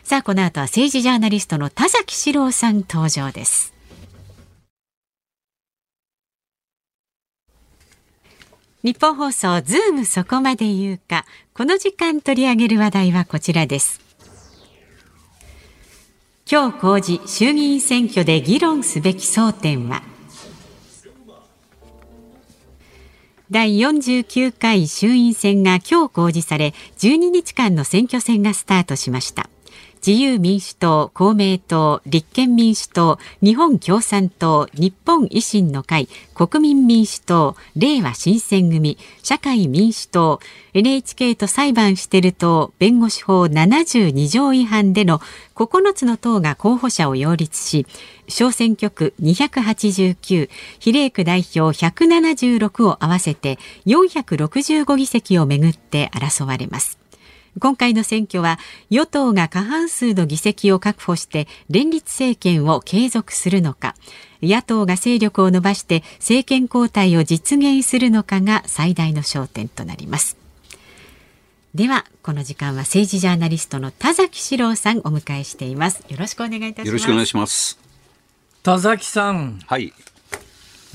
[0.03, 3.73] さあこの後は政治ジャーナリストの田崎史郎さん登場です。
[8.83, 11.25] 日本放送ズームそこまで言うか。
[11.55, 13.99] この時間取り上げる話題はこちらです。
[16.49, 20.03] 今日公示衆議院選挙で議論すべき争点は。
[23.51, 29.49] 第49回衆院選が今日公示され12日間の選挙戦がスタートしました。
[30.05, 40.39] 自由民主党、公明党、立憲民主党、日本共産党、日本維新の会、国民民主党、令和新選組、社会民主党、
[40.75, 45.21] NHK と裁判してる党、弁護士法72条違反での
[45.55, 47.87] 9つの党が候補者を擁立し、
[48.27, 57.04] 小選挙区289、比例区代表176を合わせて465議席をめぐって争われます。
[57.59, 63.95] 今回の選挙は与党が過半数の議席を確保して連立政権を継続するのか
[64.41, 70.37] 野党が勢力を伸ばして政権交代を実現するのかが最大の焦点となります。
[71.73, 76.05] ではこの時間は政治ジャーナリストの田崎史郎さんお迎えしています。
[76.07, 76.87] よろしくお願いいたします。
[76.87, 77.79] よろしくお願いします。
[78.63, 79.59] 田崎さん。
[79.65, 79.93] はい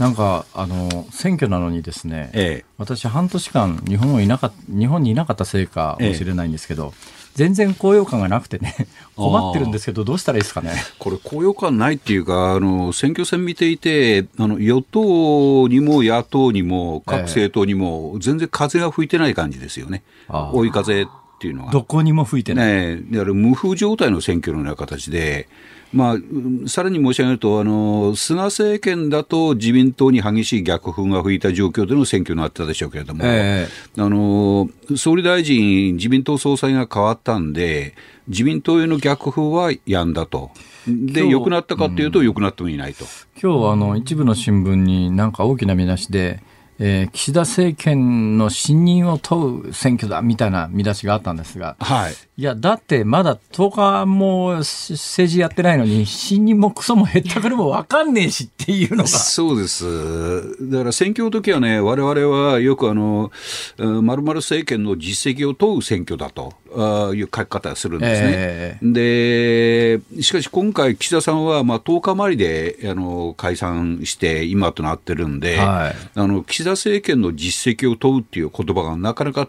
[0.01, 6.99] なんかあの選挙なのにですね、ええ、私半年間日本をいなか日本にいなかったせいかもしれないんですけど、え、
[7.35, 8.75] 全然高揚感がなくてね
[9.15, 10.73] 困ってるんですけどどうしたらいいですかね？
[10.99, 21.07] これ高揚感ないっていうかあの選挙戦見ていてあの与党にも野党にも各政党にも全然風が吹いてない感じですよね、追い風っ
[21.39, 21.73] ていうのは。
[21.73, 25.47] どこにも吹いてない、ね、だから無風状態の選挙のような形で
[25.93, 37.95] まあ、さらに申し上げるとあの、菅政権だと自民党に激しい逆風が吹いた状況での選挙になったでしょうけれども、えー、あの総理大臣、自民党総裁が変わったんで、
[38.29, 40.51] 自民党への逆風はやんだと。
[40.87, 43.05] で、良くなったかというと、良くなってもいないと。
[43.43, 46.43] 今日あの一部の新聞になんか大きな見出しで、
[46.83, 54.97] えー、岸田政権の信任を問う選挙だみたいな見出しがあったんですが、はい、いや、だってまだ10日も政
[55.31, 59.09] 治やってないのに、信任もクソも減ったくるも分かんねえしっていうのが。
[59.09, 60.71] そうです。
[60.71, 63.31] だから選挙の時はね、我々はよくあの、
[63.77, 66.55] まる政権の実績を問う選挙だと。
[66.73, 68.29] あいう書き方をするんですね。
[68.33, 79.49] えー、で、しかし今回、岸田さんはまあ10日余りであの解散して、今となってるんで、はい、あの岸田政権の実績を問うっていう言葉がなかなか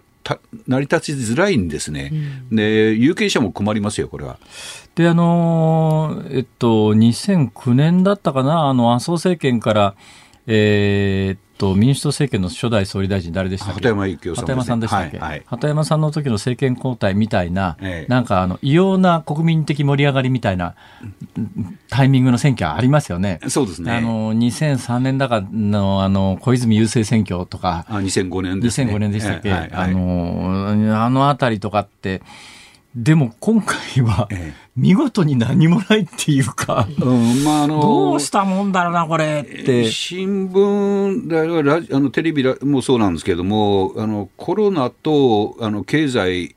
[0.67, 2.11] 成り立ちづらいんですね、
[2.51, 4.37] うん、で有権者も困りますよ、これは。
[4.95, 9.95] で、あのえっと、2009年だったかな、あの麻生政権から、
[10.47, 13.87] えー、と民主党政権の初代総理大臣、誰でしたっけ？
[13.87, 20.73] 鳩山幸夫さん、ね、山さんでしたっけ、はいはい、鳩山さんの時の政権交代みたいな、ええ、なんかあの異様な国民的盛り上がりみたいな
[21.89, 23.39] タイミングの選挙ありますよね。
[23.47, 23.91] そうですね。
[23.91, 28.91] あの2003年だかのあの小泉郵政選挙とか、あ2005年ですね。
[28.91, 32.23] 2005年でしたっけ、えはいはい、あのあのあたりとかって。
[32.95, 34.27] でも今回は
[34.75, 39.89] 見事に何もないっていうか、うんまあ、あのどうしたもんだろうな、これって。
[39.89, 46.55] 新聞、ラあのテレビもそうなんですけれども、あのコロナとあの経済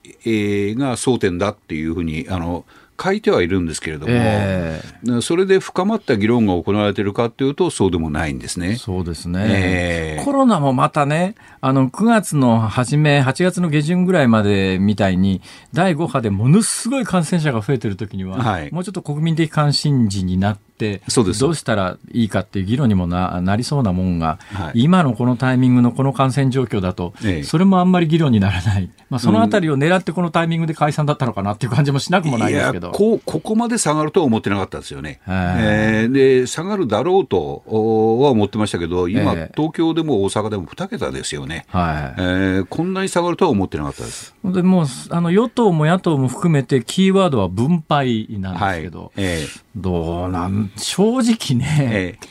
[0.77, 2.65] が争点だっていうふうに、あの
[3.03, 8.77] 書いてはいるんですけれども、えー、それで深まった議論が行われているかというと、そうでもないんですね。
[8.77, 9.45] そうですね。
[9.47, 20.74] えー、コロナもまたね、あの、9月の初め、8月の下旬ぐらいまでみたいに、第5波でものすごい感染者が増えてるときには、はい、もうちょっと国民的関心事になって、
[21.09, 21.41] そうです。
[21.41, 32.91] どうしたらいいかっていう議論にもななりそうなもんが、はい、今のこのタイミングのこの感染状況だと、ええ、それもあんまり議論にならない、まあ、そのあたりを狙ってこのタイミングで解散だったのかなっていう感じもしなくもないですけど。
[32.91, 35.21] こここまで下がるとは思ってなかったですよね。
[35.27, 42.21] えー、で下がるだろうとは思ってましたけど、今、え、東京でも大阪でも2桁ですよね、はい。
[42.21, 44.35] えー、こんなに下がるとは思ってなかったです。
[44.45, 49.11] でもうあの与党も野党も含めて、キーワードは分配なんですけど、はい。
[49.17, 52.29] えー、どうなん正直ね、ええ、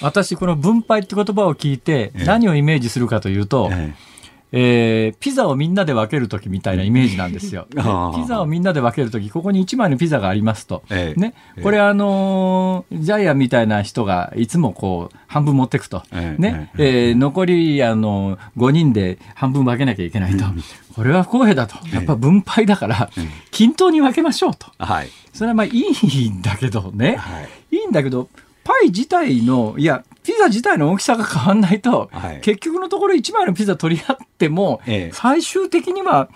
[0.00, 3.94] 私、この分配って言葉を聞いて、何をイメージするかというと、え
[4.56, 7.66] えー、ピザをみんなで分けるときみたいなイメージなんですよ。
[7.74, 10.84] ピザをみんなで分けるとき、ここに1枚のピザがありますと。
[10.90, 11.34] ええ、ね。
[11.60, 16.04] これ、あのー、ジャイアンみたいな人がいつもこう、半分持っていくと。
[16.12, 16.70] えね。
[16.78, 20.44] えー、残り、あの、5人で半分分けなきゃいけないと。
[20.94, 21.76] これは不公平だと。
[21.92, 23.10] やっぱ分配だから、
[23.50, 24.68] 均等に分けましょうと。
[24.78, 25.08] はい。
[25.32, 27.16] それはまあいいんだけどね。
[27.16, 27.76] はい。
[27.76, 28.28] いいんだけど、
[28.62, 36.28] パイ自体の、いや、ピザ自体の大きさが変わんないと、はい、結局のところ1枚のピザ取り合っても、ええ、最終的には、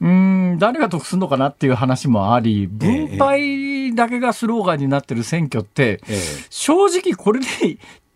[0.00, 7.46] うん誰が得するのかなっていう話もあり、分配だけがスローガンになってる選挙って、え、正直これで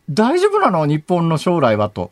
[0.08, 0.86] 大丈夫なの？
[0.86, 2.10] 日本の将来はと。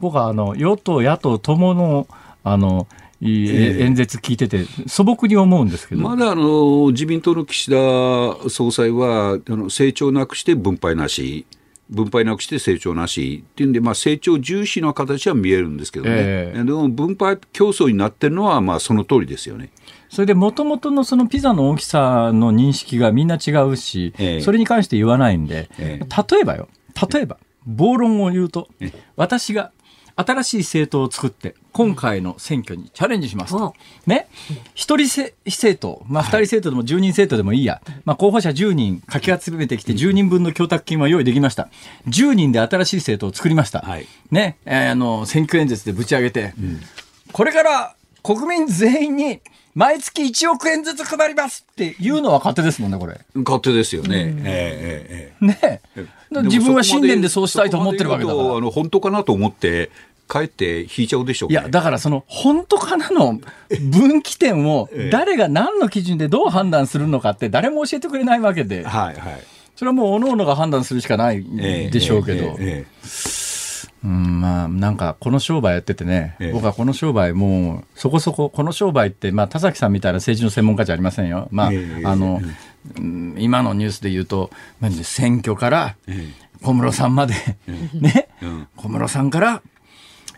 [0.00, 2.08] 僕はあの与党、野党ともの
[2.42, 2.88] あの
[3.20, 6.02] 演説聞いてて、素朴に思うんですけど。
[6.02, 11.46] まだあの自民党の岸田総裁は、あの成長なくして分配なし。
[11.90, 19.70] 分配なくして成長なしっていうんで、まあ、成長重視の形は見えるんですけどね、えー、でも分配競争になってるのはまあその通りですよね。
[20.08, 24.40] それでもともとのそのピザの大きさの認識がみんな違うし、ええ。
[24.42, 26.68] それに関して言わないんで、え例えばよ、
[27.10, 28.68] 例えば、暴論を言うと、
[29.16, 29.72] 私が
[30.16, 33.74] 新しい政党を作って、今回の選挙にチャレンジしますと。
[34.06, 34.28] ね。
[34.74, 37.80] 一人せ政党、まあ二人政党でも10人政党でもいいや。
[38.04, 41.68] まあ候補者10人かき集めてきて10人分の供託金は用意できました。
[42.08, 43.80] 10人で新しい政党を作りました。
[43.80, 44.56] はいね。
[44.66, 46.54] えーあの、選挙演説でぶち上げて、
[47.32, 49.40] これから国民全員に
[49.74, 53.20] 毎月1億円ずつ配りますっていうのは勝手ですもんね、これ。
[53.36, 54.34] 勝手ですよね。
[54.44, 55.80] ええええええね。
[55.96, 56.06] で
[56.40, 58.56] 自分は信念でそうしたいと思ってるわけだから。
[58.56, 59.90] あの本当かなと思って、
[60.32, 61.52] かえって引いちゃうでしょうね。
[61.52, 63.38] いや、だからその、本当かなの
[63.90, 65.10] 分岐点をええ。
[65.10, 69.42] 誰が何の基準でどう判断するのかって誰も教えてくれないわけで、はいはい。
[69.76, 72.56] それはもう各々が判断するしかないええでしょうけど、
[74.04, 76.52] うん、まあ、なんかこの商売やっててね、ええ。
[76.52, 81.48] 僕はこの商売もうそこそこ、この商売って、まあ、田崎さんみたいな政治の専門家じゃありませんよ。
[81.50, 82.54] まあ、ええあの、うん
[83.38, 87.34] 今のニュースで言うと、まあ選挙からえ小室さんまで、
[87.94, 88.68] ね、うん。
[88.76, 89.62] 小室さんから、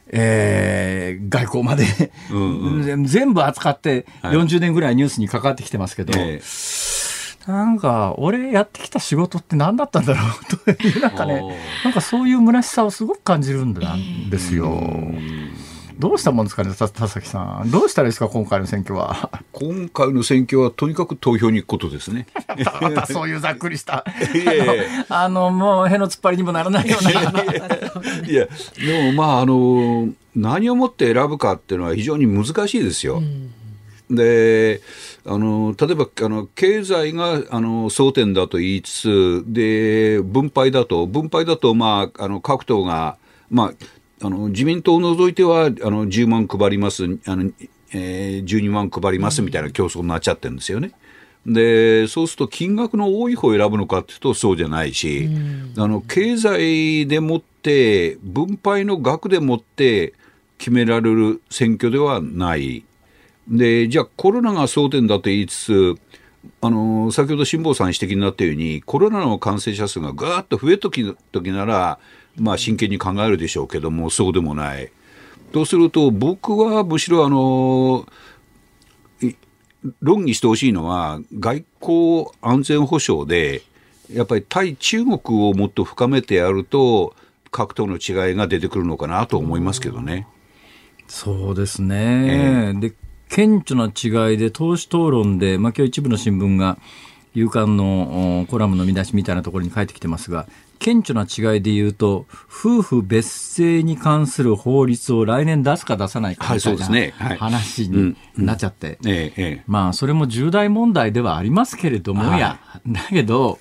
[0.08, 4.36] えー外交まで、うん 全部扱ってはい。
[4.36, 6.40] 40年ぐらいニュースに関わってきてますけど、え
[7.46, 11.42] なんか俺やってきた仕事って何だったんだろうというなんかね
[11.84, 13.74] なんかそういう虚しさをすごく感じるん
[14.30, 14.70] ですよ。
[15.98, 19.30] どうしたもんですかね田田崎さんどうしたらいいですか今回の選挙は。
[19.52, 22.26] 今回の選挙はとにかく投票に行くことですね。
[22.80, 24.04] またそういうざっくりした
[25.08, 27.10] あのあのもうへの突っ張りにもならないような。
[28.28, 28.48] いや、
[28.84, 33.22] でもまあ、あの、何をもって選ぶかっていうのは非常に難しいですよ。
[34.10, 34.82] で
[35.24, 43.16] あの例えばあの経済があの争点だと言いつつで分配だと分配だと、まあ、あの各党が、
[43.48, 43.72] まあ、
[44.24, 47.50] あの自民党を除いてはあの10万配りますあの、
[47.92, 50.92] えー、12万配りますみたいな競争になっちゃってるんですよね。
[51.46, 55.28] でそうすると金額の多い方を選ぶのかっていうとそうじゃないし、
[55.76, 60.14] あの経済でもって分配の額でもって
[60.56, 62.82] 決められる選挙ではない。
[63.46, 65.94] でじゃあコロナが争点だと言いつつ
[66.62, 71.98] あの先ほど辛坊さん指摘になったようにコロナの感染者数がガーッと増えた時時なら、
[72.36, 74.90] まあ、真剣に考えるでしょうけどもそうでもない。
[75.52, 78.06] とすると僕はむしろあの
[79.20, 79.34] い
[80.00, 83.62] 論議してほしいのは外交安全保障で
[84.12, 85.18] やっぱり対中国
[85.48, 87.14] をもっと深めてやると
[87.50, 90.26] 各党の違いが出てくるのかなと思いますけどね。
[91.06, 92.74] そうですね。
[92.80, 92.92] で、
[93.28, 96.78] 顕著な違いで、党首討論で、まあ、今日一部の新聞が、
[97.34, 100.46] 夕刊のおコラムの見出しみたいなところに書いてきてますが、
[100.78, 107.14] 顕著な違いで言うと、夫婦別姓に関する法律を来年出すか出さないかはいみたいそうですね。
[107.16, 107.38] はない。
[107.38, 109.62] 話うんになっちゃって。
[109.66, 112.40] まあ、それも重大問題ではありますけれどもはい。
[112.40, 113.58] や、だけど、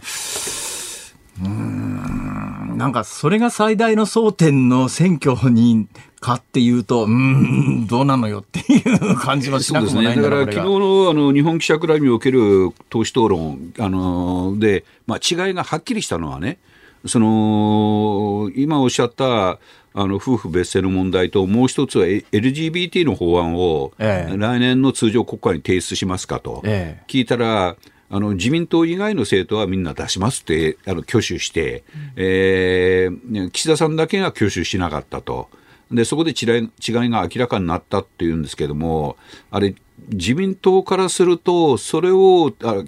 [1.42, 5.88] うーん、なんかそれが最大の争点の選挙に
[6.20, 8.78] かっていうと、うーん、どうなのよってい
[9.12, 10.80] う感じはしなくもないんだな、だから昨日。
[10.80, 16.60] のあの日本記者クラブにおける党首討論あので、まあ、違いがはっきりしたのはね、
[17.06, 19.60] その今おっしゃった
[19.96, 24.38] あの夫婦別姓の問題と、もう一つはえ LGBT の法案をええ。
[24.38, 27.04] 来年の通常国会に提出しますかと、ええ。
[27.08, 27.76] 聞いたら、
[28.10, 31.84] あの自民党以外の政党はみんな出しますってあの挙手して、
[32.16, 35.50] えー岸田さんだけが挙手しなかったと。
[35.92, 39.16] でそこで違い違いが明らかになったっていうんですけども、
[39.52, 39.76] あれ、
[40.10, 42.84] 自民党からすると、それをあ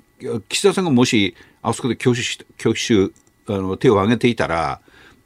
[0.50, 3.14] 岸田さんがもし、あそこで挙手し挙手
[3.48, 4.82] あの手を挙げていたら、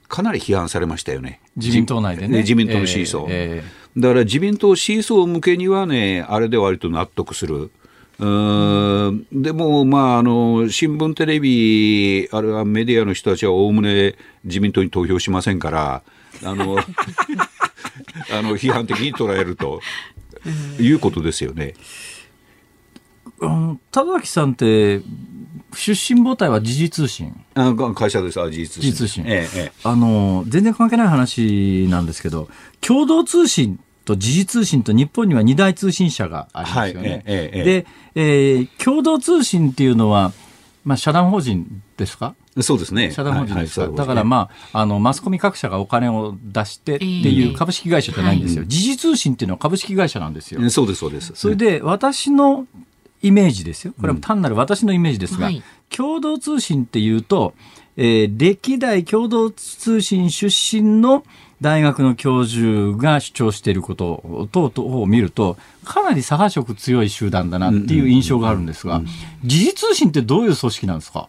[0.08, 1.40] かなり批判されましたよね。
[1.56, 2.40] 自民党内でね。
[2.40, 3.28] 自民党のシーソー。
[3.30, 7.72] ええだから自民党シーソー向けにはね、あれで割と納得する。
[8.20, 16.04] うーんでも、まあ、あの新聞、テレビ、あるいはメディアの人たちはおおむね自民党に投票しませんから、
[16.44, 16.78] あの
[18.32, 19.82] あの批判的に捉えると
[20.80, 21.74] いうことですよね。
[23.40, 25.02] うん田崎さんって、
[25.74, 27.34] 出身母体は時事通信。
[27.56, 32.50] あ会社です、あ時事通信ええええあの、全然関係ない話なんですけど、
[32.82, 37.10] 共同通信と時事通信と日本には二大通信社がありますよね。
[37.10, 40.34] はいええええで、えー共同通信っていうのは、
[40.84, 42.34] まあ、社団法人ですか？
[42.62, 43.12] そうですね。
[43.12, 48.64] 社団法人ですか、はいはいだからまあ、あの、マスコミ各社がお金を出してっていう株式会社じゃないんですよ。
[48.66, 50.60] 時事通信っていうのは株式会社なんですよ。
[50.64, 51.32] えそうです、そうです。
[51.36, 52.66] それで、私の
[53.22, 53.94] イメージですよ。
[54.00, 57.56] これは単なる私のイメージですが、はい共同通信っていうと、
[57.98, 61.24] えー歴代共同通信出身の、
[61.62, 69.02] 大学の教授が主張していること等々を見ると、かなり左派色強い集団だなっていう印象があるんですが、
[69.44, 71.28] 時事通信ってどういう組織なんですか？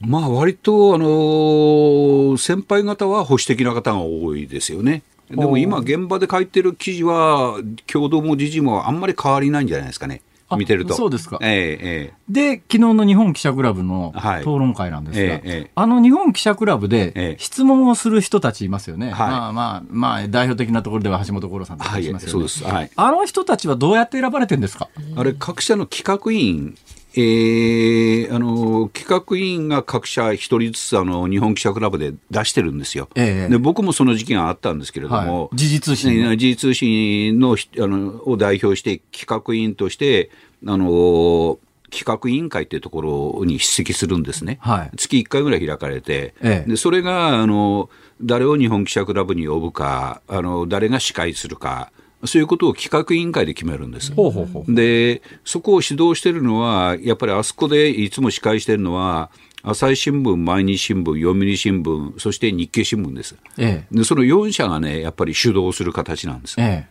[0.00, 5.02] まあ割と、あの先輩方は保守的な方が多いですよね。
[5.30, 10.22] でも今、現場で書いてる記事は、共同も時事もあんまり変わりないんじゃないですかね。
[10.56, 10.94] 見てると。
[10.94, 11.38] そうですか。
[11.40, 19.10] ええええ、で、昨日の日本記者クラブの討論会なんですが、はいええ、あの日本記者クラブで質問をする人たちいますよね。
[19.10, 22.64] はい、まあまあ、まあ、代表的なところでは橋本五郎さんとかしますよね、はい、そうです。
[22.64, 22.90] はい。
[22.94, 24.88] あの人たちはどうやって選ばれてるんですか？
[25.16, 26.76] あれ、各社の企画委員
[27.16, 40.30] えー、あの企画委員が各社一人ずつあの日本記者クラブで出してるんですよ、ええ、で僕もその時期があったんですけれども、はい、時事通信時事通信のあのを代表して企画委員として
[40.66, 41.58] あの
[41.90, 47.88] 企画委員会っていうところに出席するんですね、はい、月1回ぐらい開かれて、ええ、でそれがあの
[48.20, 51.92] 誰を日本記者クラブに呼ぶかあの誰が司会するか
[52.26, 54.12] そういうことを企画委員会で決めるんです。
[54.14, 59.30] ほうほうほうで、そこを指導しているのは、やっぱりあそこでいつも司会しているのは、
[59.62, 63.34] 朝日新聞、毎日新聞、読売新聞、そして日経新聞です。
[63.56, 66.56] ええ、でその4社がね、やっぱり主導する形なんです。
[66.58, 66.86] え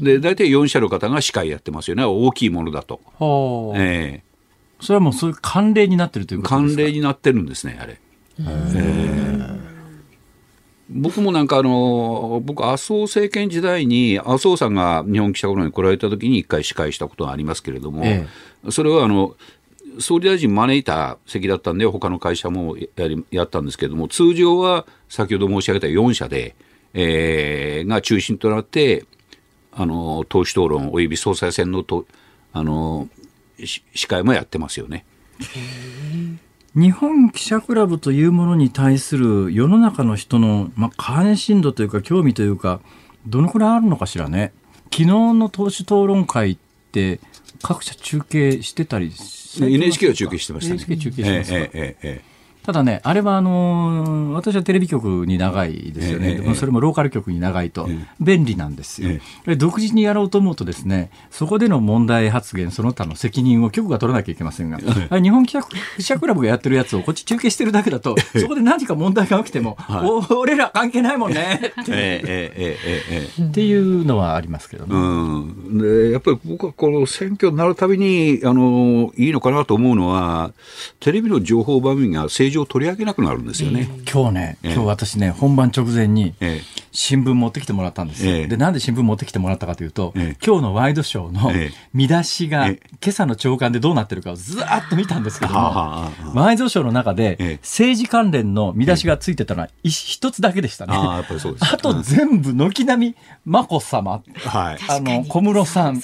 [0.00, 3.00] え、で、大体4社の方が司会やってますよね、大きいものだと。
[3.76, 4.24] ええ、
[4.80, 6.82] それはもうそういう慣例になってるということですか？
[6.82, 7.98] 慣例になってるんですね、あれ。
[8.38, 8.44] え
[9.68, 9.71] え
[10.94, 18.26] 僕もなんかあの、僕、麻生政権時代に、麻生さんが日本記者会に来られた時に一回司会したことがありますけれども、え
[18.66, 19.36] え、それはあの、
[19.98, 26.54] 総理大臣招いた席だったんで、他の会社もやりやったんですけれども、通常は先ほど申し上げた4社で、
[26.94, 29.04] えー、が中心となって、
[29.74, 32.06] あの党首討論および総裁選のと
[32.52, 33.08] あの
[33.58, 35.06] 司会もやってますよね。
[36.74, 42.80] 日本記者クラブというものに対する世の中の人の、まあ、関心度というか興味というか
[43.26, 44.52] どのくらいあるのかしらね。
[44.84, 46.58] 昨日の党首討論会っ
[46.92, 47.20] て
[47.62, 49.12] 各社中継してたり
[49.60, 50.82] NHK は中継してましたね。
[50.82, 52.31] NHK 中継してますか、ええええ
[52.64, 57.88] ただね、あれはあのー、私はテレビ局に長いですよね、ええ、それもローカル局に長いと、
[58.20, 59.10] 便利なんですよ、
[59.46, 65.58] え、独自にやろうと思うとですね、そこでの問題発言、その他の責任を局が取らなきゃいけませんが、日本記
[65.98, 71.72] 者クラブがやってるやつをこっち中継してるだけだと、そこで何か問題が起きても、はい、俺ら関係ないもんね。
[71.80, 71.84] っ
[73.52, 74.94] ていうのはありますけどね。
[74.94, 80.52] うん、でやっぱり僕はこの選挙になるたびにあのいいのかなと思うのは、
[81.00, 83.88] テレビの情報番組が政上取り上げなくなるんですよね。
[84.10, 86.34] 今日ね、今日私ね、本番直前に
[86.92, 88.46] 新聞持ってきてもらったんですよ。
[88.46, 90.12] で、なんで新聞持ってきてもらったかというと、
[90.44, 91.50] 今日のワイドショーの
[91.94, 92.78] 見出しが今
[93.08, 95.60] 朝の朝刊でどうなってるかをずーっと見たんですけども、
[96.34, 100.92] ワイドショーの中で政治関連の見出しがついてたのは一つだけでしたね。
[101.60, 103.14] あと全部軒並み
[103.46, 104.22] 眞子さま、
[104.88, 105.98] あの小室さん、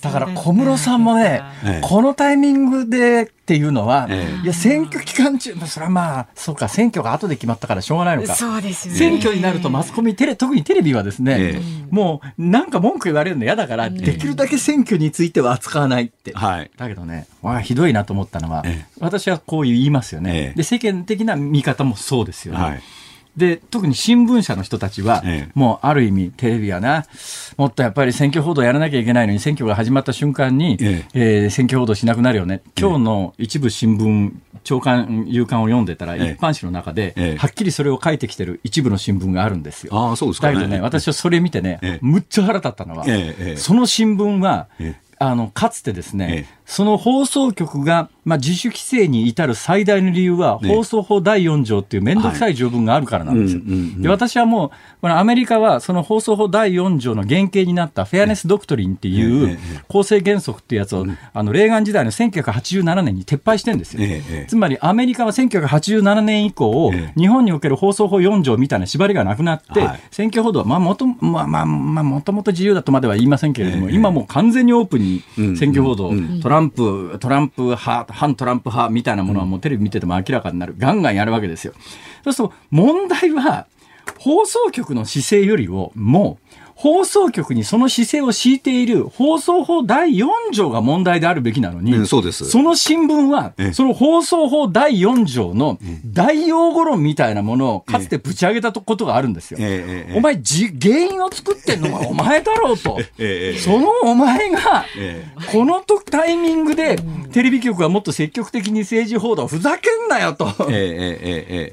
[0.00, 1.42] だから小室さんもね、
[1.82, 4.08] このタイミングでっていうのは、
[4.42, 8.34] いや選挙期間中、それはまあ、そうか、選挙が後で決まったからしょうがないのか。
[8.34, 8.94] そうですね。
[8.96, 11.60] 選挙になるとマスコミ、テレ、特にテレビはですね、
[11.90, 16.32] もうなんか文句言われるの嫌だから、できるだけ選挙については扱わないって。
[16.32, 16.70] はい。
[16.76, 18.64] だけどね、わひどいなと思ったのは、
[18.98, 20.52] 私はこう言いますよね。
[20.56, 22.60] で、世間的な見方もそうですよね。
[22.60, 22.82] はい
[23.36, 27.04] で、特に新聞社の人たちは、ええ、もうある意味テレビはな、
[27.56, 31.42] もっとやっぱり選挙報道やらなきゃいけないのに、選挙が始まった瞬間に、ええ。
[31.42, 32.62] えー、選挙報道しなくなるよね。
[32.78, 34.32] 今日の一部新聞、
[34.64, 40.12] 長官、夕刊を読んでたら、一般紙の中で、はっきりそれを書いてきてる一部の新聞があるんですよ。
[40.12, 43.04] あそうですか、ね、だけどね、私はそれ見てね、むっちゃ腹立ったのは、
[43.56, 44.68] その新聞は、
[45.18, 53.62] あの、かつてですね、その放送局が、まあ、自主規制に至る最大の理由は、放送法第4条っていう面倒くさい条文があるからなんですよ。
[54.02, 64.02] で私はもう、このアメリカはその放送法第4条の原型になったフェアネス・ドクトリンっていう構成原則っていうやつを、あの、レーガン時代の1987年に撤廃してるんですよ。
[64.48, 75.22] つまりアメリカは1987年以降、日本における放送法4条みたいな縛りがなくなって、選挙報道は、まあ、もと、まあ、まあ、まあ、もともと自由だとまでは言いませんけれども、今もう完全にオープンに
[75.56, 76.10] 選挙報道、
[76.42, 80.74] トラランプ、トランプ派、反トランプ派みたいなものはもうテレビ見てても明らかになる。
[80.78, 81.74] ガンガンやるわけですよ。
[82.24, 83.66] そうすると問題は、
[84.18, 86.45] 放送局の姿勢よりを、もう、
[86.76, 99.58] 放送局にその姿勢を敷いている放送法第4条が問題であるべきなのに、うんそうですその新聞はええ、その放送法第4条の大用語論みたいなものをかつてぶち上げたことがあるんですよ。
[100.14, 102.98] お前じ、原因を作ってんのはお前だろうと。
[103.18, 106.98] ええそのお前が、えこのとタイミングで、
[107.32, 110.46] テレビ局はもっと積極的に政治報道、ふざけんなよと。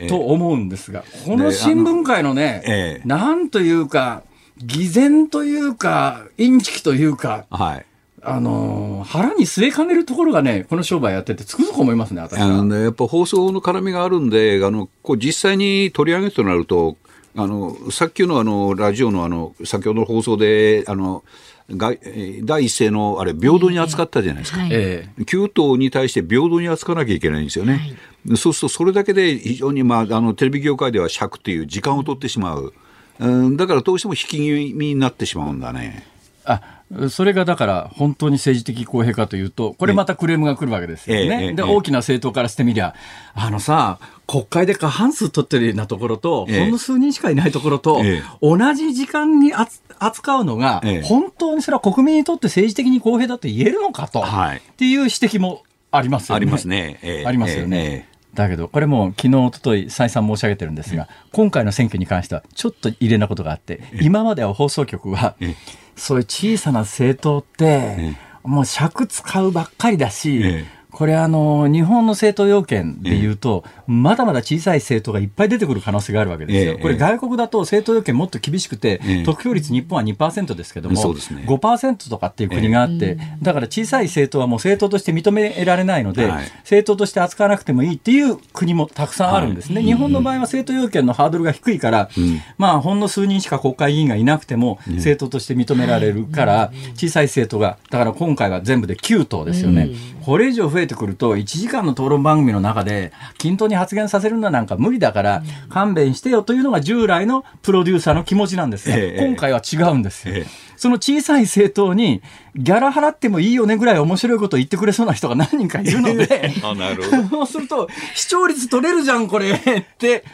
[0.08, 4.24] と思うんですが、この新聞界のね、ええなんというか、
[4.66, 7.86] 偽善というか、インチキというか、はい。
[8.26, 12.46] あのー腹に据えかねるところがね、この商売やっててつくづく思いますね、私は。
[12.46, 16.96] あのね、やっぱ放送の絡みがあるんで、あのこう実際に取り上げるとなると、
[17.36, 21.24] あのさっきのあのラジオのあの先ほどの放送で、あの
[21.72, 24.62] がえー第一声のあれ、平等に扱ったじゃないですか。
[24.62, 27.98] はいええ9党に対して平等に扱わなきゃいけないんですよね。
[28.38, 32.74] そうすると、それだけで非常に、まあ、あのテレビ業界では尺っていう時間を取ってしまう。
[33.20, 36.06] うん、だからどうしても引き気味になってしまうんだね。
[36.46, 36.62] あ
[37.10, 41.38] それがだから本当に政治的公平かというと、これまたクレームが来るわけですよえええね。
[41.54, 42.94] で、えええ大きな政党からしてみりゃ、
[43.34, 56.38] あのさ、国会で過半数取ってるようなところと、ええほんの数人しかいないところと、ええ同じ時間にあつ扱うのが、ええ本当にそれは国民にとって政治的に公平だと言えるのかと、はいっていう指摘もありますよね。
[56.38, 57.00] ありますね。
[57.02, 58.13] ええありますよね。
[58.34, 65.56] だけど、これも昨日、一昨日再三申し上げてるんですが、今回の選挙に関しては、ちょっと異例なことがあって、今までは放送局はええ、
[65.96, 76.74] そういう小さな政党って、もう尺使うばっかりだしええ、これあの、日本の政党要件で言うと、まだまだ小さい政党がいっぱい出てくる可能性があるわけですよ。
[76.74, 81.02] ええこれ外国だと政党要件もっと厳しくてええ、得票率日本は2%ですけども、ね。
[81.48, 86.44] 5%とかっていう国があって、だから小さい政党はもう政党として認められないので、はい。
[86.60, 89.82] 政党として扱わなくてもいいっていう国もたくさんあるんですね。
[89.82, 92.10] 日本の場合は政党要件のハードルが低いから、
[92.58, 99.90] まあほんの数人しか国会議員がいなくても政党として認められるから、小さい政党が、だから今回は全部で9党ですよね。
[100.26, 110.36] これ以上増えてくると、1時間の討論番組の中で均等に発言させるのはなんか無理だから、勘弁してよというのが従来のプロデューサーの気持ちなんですが、ええ今回は違うんですよ。
[110.36, 112.22] ええその小さい政党に
[112.56, 117.24] ギャラ払ってもいいよねぐらい面白いこと言ってくれそうな人が何人かいるので、 あ、なるほど。
[117.30, 120.26] そうすると視聴率取れるじゃんこれって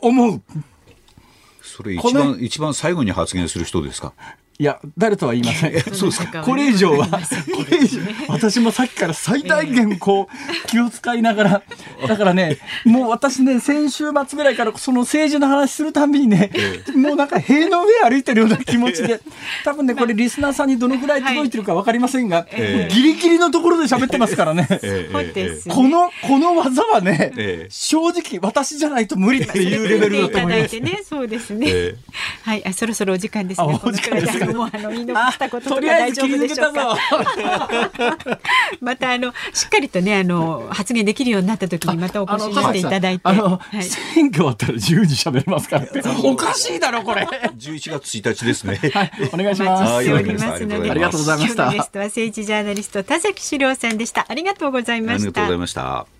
[0.00, 0.40] 思う。
[1.62, 4.14] それ一番、一番最後に発言する人ですか？
[4.58, 5.80] いや、誰とは言いません。
[5.94, 11.62] そうですか これ以上は、 これ以上、私もさっきから最大限こう、気を使いながら、
[12.08, 16.50] だからね、もう私ね、先週末ぐらいからその政治の話するたんびにね、
[16.94, 19.20] もうなんか塀の上歩いてるような気持ちで、
[19.64, 24.66] 多分ね、これリスナーさんにどのぐらい届いてるかわかりませんが、ええギリギリのところで喋ってますからね。
[25.68, 30.76] この、この技はね、ええ正直私じゃないと無理っていうレベルだと思います。
[31.08, 31.66] そうですね。
[31.68, 33.80] ええはい、あ、そろそろお時間ですあね。
[33.82, 36.96] お時間ですもうあの言い残したこととかとりあえ大丈夫でしょうか？
[38.80, 45.86] またあのしっかりとねあの発言できるようになった時にまたお越しになっていただいて、あの、はい、選挙終わったら自由に喋れますから。
[46.24, 47.22] おかしいだろ、これ。
[47.24, 48.80] 11月1日ですね。
[49.32, 49.81] お願いします。
[49.81, 54.26] お待ちしておりますので、ありがとうございました今日のゲストは政治ジャーナリスト田崎史郎さんでした。
[54.28, 55.58] ありがとうございましたありがとうござい。
[55.58, 56.15] ました。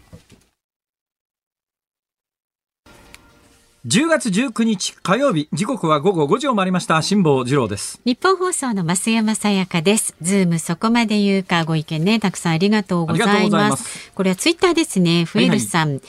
[3.86, 7.00] 10月19日火曜日、時刻は午後5時を回りました。
[7.02, 8.00] 辛坊治郎です。
[8.04, 10.16] ニッポン放送の増山さやかです。
[10.20, 13.68] ズームそこまで言うかご意見ね、たくさんありがとうございま。
[13.70, 15.24] ますすこれはツイッターですね。
[15.24, 16.00] フはいはいエルさん。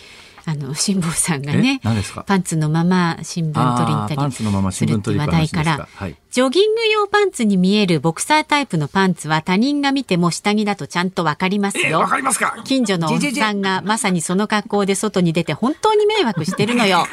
[0.46, 1.82] あの辛坊さんがね
[2.26, 4.38] パンツのまま新聞取りに行ったりす
[4.72, 12.06] 新るって話題からかはいジョギング用パンツに見えるボクサータイプのパンツは他人が見ても下着だとちゃんとわかりますよ。
[12.16, 12.62] りますか？
[12.64, 17.08] 近所のおっさんがまさにその格好で外に出て本当に迷惑してるのよ。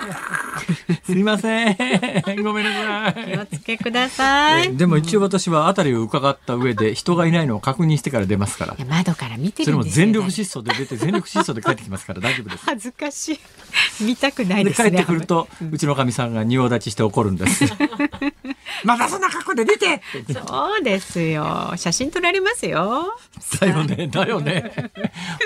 [1.05, 1.77] すみません。
[2.43, 4.75] ごめんなさ気をつけください。
[4.75, 4.77] い。
[4.77, 10.05] でも一応私は辺りを伺った上で人がいないのを確認してから出ますから窓から見てそれもるんですよ。
[10.05, 12.65] 全力疾走で出て全力疾走で帰ってきますから大丈夫です。
[12.67, 13.41] 恥ずかしい。
[14.05, 14.91] 見たくないでですね。
[14.91, 17.65] 帰ってくると、うちのかみさんが仁王立ちして怒るんです。
[18.85, 20.01] またそんな格好で出て
[20.33, 21.73] そうですよ。
[21.77, 23.17] 写真撮られますよ。
[23.61, 24.73] だよね、だよね。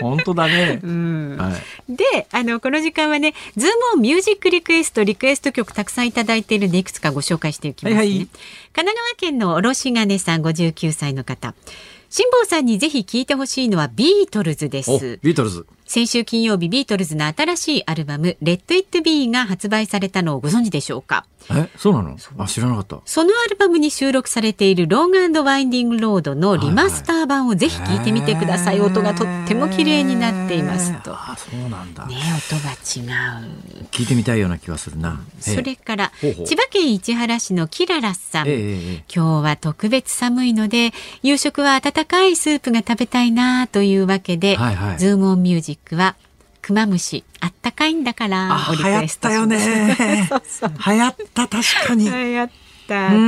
[0.01, 0.81] 本当だね。
[0.83, 1.37] うん。
[1.39, 1.53] は
[1.89, 1.97] い。
[1.97, 7.99] で、あの、この時間はね、ズームオンミュージックリクエスト、リクエスト曲たくさんいただいているんで、いくつかご紹介していきますね。
[7.99, 8.29] はいはい
[8.71, 11.55] 神奈川県のおろし金さん、59歳の方。
[12.11, 15.11] 辛坊さんにぜひ聞いてほしいのはビートルズです。
[15.11, 15.67] お、ビートルズ。
[15.89, 21.25] 先週金曜日ビートルズの新しいアルバム「Let It Be」が発売されたのをご存知でしょうか？
[21.51, 22.15] えそうなの？
[22.37, 22.99] あ知らなかった。
[23.07, 31.15] そのアルバムに収録されている「Long Winding Road」のリマスター版をぜひ聞いてみてください、音がとっても綺麗になっていますと。
[31.15, 32.05] あそうなんだ。
[32.07, 33.09] ね音が違
[33.43, 33.49] う。
[33.91, 38.59] 聞いてみたいような気がするな、それから千葉県市原市のキララさん、えええ
[38.99, 44.99] え今日は特別寒いので夕食は温かいスープが食べたいなというわけで、はいはい。
[44.99, 46.17] ズームオンミュージックは
[46.63, 49.47] クマムシあったかいんだからあをリクエストします。
[49.47, 50.29] ね。
[50.87, 52.05] 流行った確かに。
[52.05, 52.51] 流行っ
[52.87, 53.09] た。
[53.09, 53.15] うん。
[53.15, 53.19] う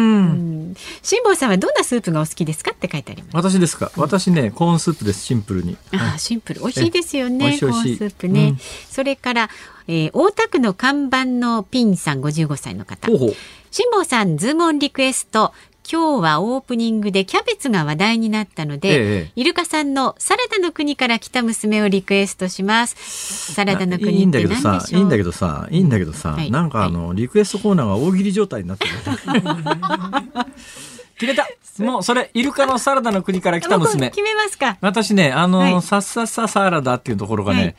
[0.71, 0.75] ん。
[1.03, 3.37] 辛坊さんはどんなスープがお好きですかって書いてあります。
[3.37, 3.93] 私ですか。
[3.97, 5.77] 私ねコーンスープですシンプルに。
[5.93, 6.61] ああシンプル。
[6.61, 8.59] 美味しいですよねコーンスープね、うん。
[8.91, 9.51] それから、
[9.87, 13.09] えー大田区の看板のピンさん55歳の方。
[13.71, 15.53] 辛坊さんズームオンリクエスト
[15.91, 18.93] 今日はオープニングでキャベツが話題になったので、え
[19.27, 19.33] え。
[19.35, 23.55] イルカさんのサラダの国から来た娘をリクエストします。
[23.55, 24.81] サラダのいい国ってんだけど何でしょう？
[24.81, 26.51] さいいんだけどさいいんだけどさ、はい。
[26.53, 28.93] なんかあのリクエストコーナーが大喜利状態になってる。
[31.19, 31.49] 決めた。
[31.85, 34.11] もうそれイルカのサラダの国から来た娘。
[34.11, 34.79] 決めますか。
[34.81, 35.83] 私ねあの、はい。
[35.83, 37.77] さっさっさサラダっていうところがね、はい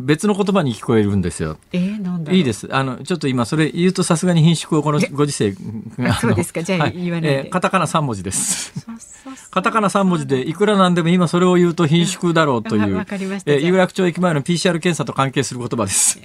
[0.00, 1.58] 別の言葉に聞こえるんですよ。
[1.72, 2.68] えー、なんだいいです。
[2.74, 5.54] あの、ちょっと今、それ言うとさすがに品種をこのご時世。
[6.08, 8.86] あそうのですかじゃあはい言わないでえーカタカナ3文字です。
[9.50, 12.96] カタカナ3文字でいくらなんでも今それを言うと品種だろうという。
[13.46, 16.20] えー有楽町駅前の PCR 検査と関係する言葉です。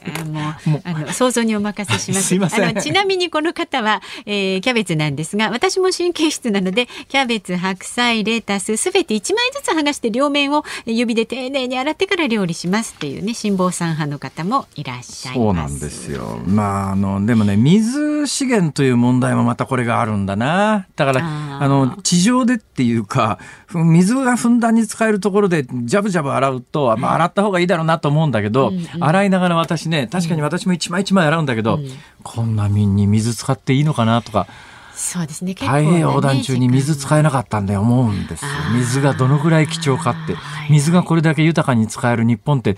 [0.66, 2.28] もうあの想像にお任せします。
[2.28, 15.46] すいまあのちなみにこの方は、えーキャベツなんですが、私も神経質なのでキャベツ、白菜、レタスすべて1枚ずつ剥がして両面を指で丁寧に洗ってから料理しますっていうね辛坊さん派の方もいらっしゃいます。
[15.46, 16.40] そうなんですよ。
[16.46, 20.88] まあ、あの、でもね、水資源という問題もまたこれがあるんだな。
[20.96, 31.90] だから、あの、地上でっていうか、ふ水がふんだんに使えるところで、ジャブジャブ洗うと、まあ、洗った方がいいだろうなと思うんだけど、うんうん洗いながら私ね、確かに私も一枚一枚洗うんだけど、うん
[32.24, 34.48] こんなみんに水使っていいのかなとか、
[34.96, 35.54] そうですね。
[35.54, 40.72] 太平洋横断中に水使えなかったんで思うんですよ水がどのぐらい貴重かってはい。
[40.72, 42.78] 水がこれだけ豊かに使える日本って、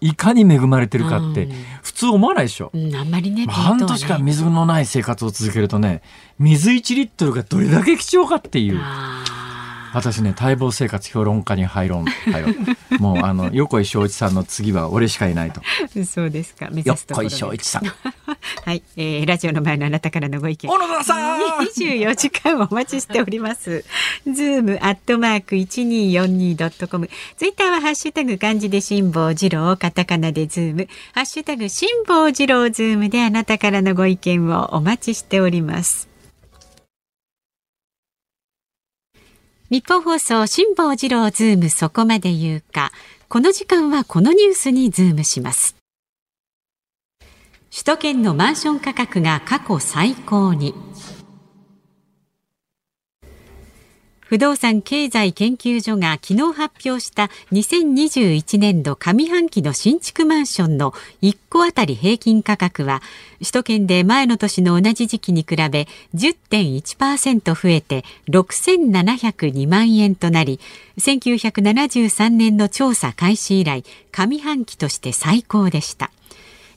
[0.00, 1.52] いかに恵まれてるかってうん、
[1.82, 2.70] 普通思わないでしょ。
[2.72, 3.46] うん、あんまりね。
[3.46, 6.02] まあ半年間水のない生活を続けるとね、
[6.38, 8.80] 水1リットルがどれだけ貴重かっていう。
[9.92, 12.04] あ私ね、耐乏生活評論家になろう。
[12.04, 12.48] はよ。
[12.98, 15.60] もう、あの、横井庄一さんの次は俺しかいないと。
[15.94, 16.68] ーそうですか。
[16.72, 17.84] 目指すとこ横井庄一さん。
[18.64, 20.70] はい、えー、ラジオの前のあなたからのご意見。
[20.70, 23.84] 小野田さん24時間お待ちしております。
[24.26, 27.08] ズームアットマーク 1242.com。
[27.36, 36.11] ツイッターはハッシュタグ漢字で辛坊治郎、カタカナでズーム、ハッシュタグ辛坊治郎ズームであなたからのご意見をお待ちしております。
[39.72, 42.92] ニッポン放送辛坊治郎ズームそこまで言うか。
[43.30, 45.76] この時間はこのニュースにズームします。
[47.70, 50.74] 首都圏のマンション価格が過去最高に。
[54.32, 63.02] 不動産経済研究所が昨日発表した2021年度上半期の新築マンションの1戸あたり平均価格は
[63.40, 70.60] 首都圏で前の年の同じ時期に比べ10.1%増えて6702万円となり
[70.96, 76.10] 1973年の調査開始以来上半期として最高でした。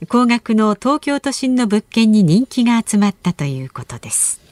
[0.09, 4.44] 高額の東京都心の物件に人気が集まったということです。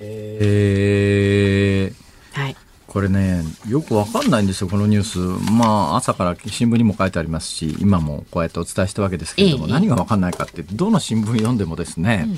[0.00, 2.56] えー、はい。
[2.86, 5.18] これね、よくわかんないんですよ、このニュース。
[5.52, 9.72] まあ、朝から新聞にも書いてありますし、今もこうやってお伝えしたわけですけれども、ええ。
[9.72, 12.28] 何がわかんないかって、どの新聞読んでもですね、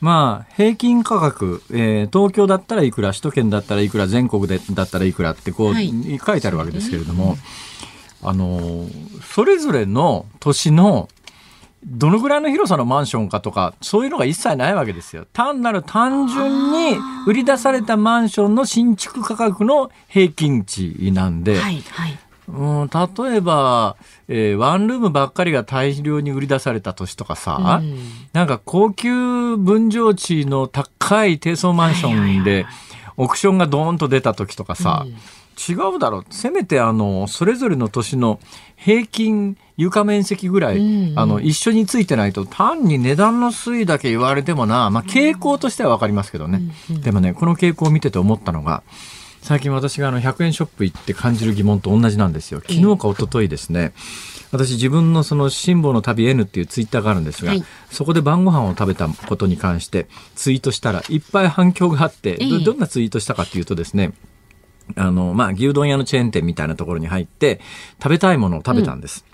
[0.00, 5.92] まあ、平均価格、えー東京だったらいくら、首都圏だったらいくら、全国でだったらいくらってこう、はい。
[6.24, 7.38] 書いてあるわけですけれども、
[8.22, 8.86] あの、
[9.34, 11.08] それぞれの年の
[11.84, 15.26] どのぐらいの広さのマンションかとか、そういうのが一切ないわけですよ。
[15.32, 22.18] 単なる単純に売り出されたマンションの新築価格の平均値なんで、はいはい。
[22.48, 22.90] うん、
[23.28, 23.96] 例えば、
[24.28, 27.98] えーワンルームばっかりが大量に売り出された年とかさ、うん。
[28.32, 32.66] なんか高級分譲地の高い低層マンションで、
[33.16, 35.06] オプションがドーンと出た時とかさ、
[35.56, 36.24] 違うだろう。
[36.30, 38.40] せめてあの、それぞれの年の
[38.76, 41.18] 平均床面積ぐらい、うんうん。
[41.18, 46.60] あの、一緒についてないと、単に値段の推移だけ言われてもな、まあ傾向としてはわかりますけどね。
[46.88, 48.82] でもね、この傾向を見てて思ったのが、
[49.42, 52.60] 最近私があの100円ショップ行って感じる疑問と同じなんですよ。
[52.60, 53.92] 昨日か一昨日ですね、
[54.52, 57.64] 私自分のその辛抱の旅 N っていうツイッターがあるんですが、はい。
[57.90, 64.12] そこで晩ご飯を食べたことに関してツイートしたらいっぱい反響があって、どんなツイートしたかっていうとですね、
[64.96, 67.60] あの、まあ、牛丼屋のチェーン店みたいなところに入って、
[68.02, 69.24] 食べたいものを食べたんです。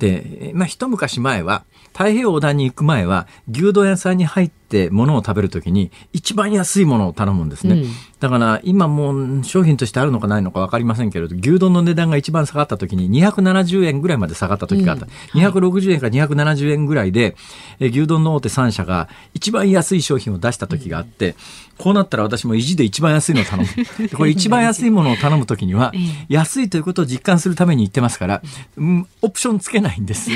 [0.00, 4.59] うん、で、まあ、一昔前は、太平洋横断に行く前は、牛丼屋さんに入って
[4.90, 7.74] 物を食べるときに、一番安いものを頼むんですね。
[7.74, 7.90] うん、
[8.20, 15.42] だから今もう商品としてあるのかないのか分かりませんけれど牛丼の値段が一番下がった時に270円ぐらいまで下がった時があった、うん。
[15.42, 17.36] はい、260円から270円ぐらいで
[17.80, 21.34] え牛丼の大手3社が一番安い商品を出した時があって、
[21.78, 24.08] こうなったら私も意地で一番安いのを頼む。
[24.14, 25.92] これ一番安いものを頼む時には
[26.28, 28.42] 安いということを実感するために言ってますから、
[28.76, 30.30] うん、オプションつけないんです。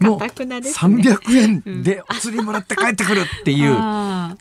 [0.00, 3.73] もう300円でお釣りもらって帰ってくるっていう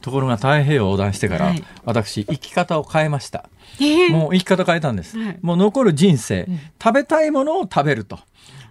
[0.02, 1.54] ところが太平洋横断してから、
[1.86, 3.50] 私生き方を変えました。
[3.80, 5.18] えー、もう生き方変えたんです。
[5.18, 8.20] はい、もう残る人生、うん、食べたいものを食べると。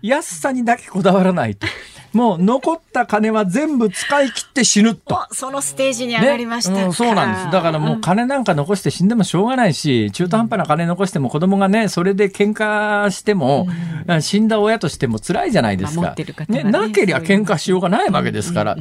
[0.02, 1.66] 安さにだけこだわらないと。
[2.12, 5.26] もう残った金は全部使い切って死ぬと。
[5.32, 7.50] そのステージに上がりました、ね、うん、そうなんです。
[7.50, 13.66] だからもう金なんか残して死んでもしょうがないし、中途半端な金残しても子供がね、それで喧嘩しても、
[14.06, 16.14] うん、死んだ親としても辛いじゃないですか。
[16.48, 18.76] ね、ね、なけりゃ喧嘩しようがないわけですから。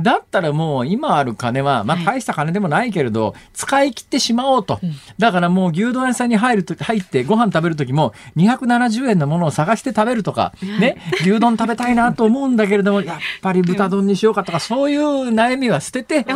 [0.00, 4.80] だったらもう今ある金は、まあ大した金でもないけれど、はい、使い切ってしまおうと。
[5.18, 15.00] だからもう牛丼屋さんに入ると入ってご飯食べる時も270円のものを探して食べるとか、ね、牛丼食べたいなと思うんだけれども、やっぱり豚丼にしようかとか、そういう
[15.32, 16.26] 悩みは捨てて、ね、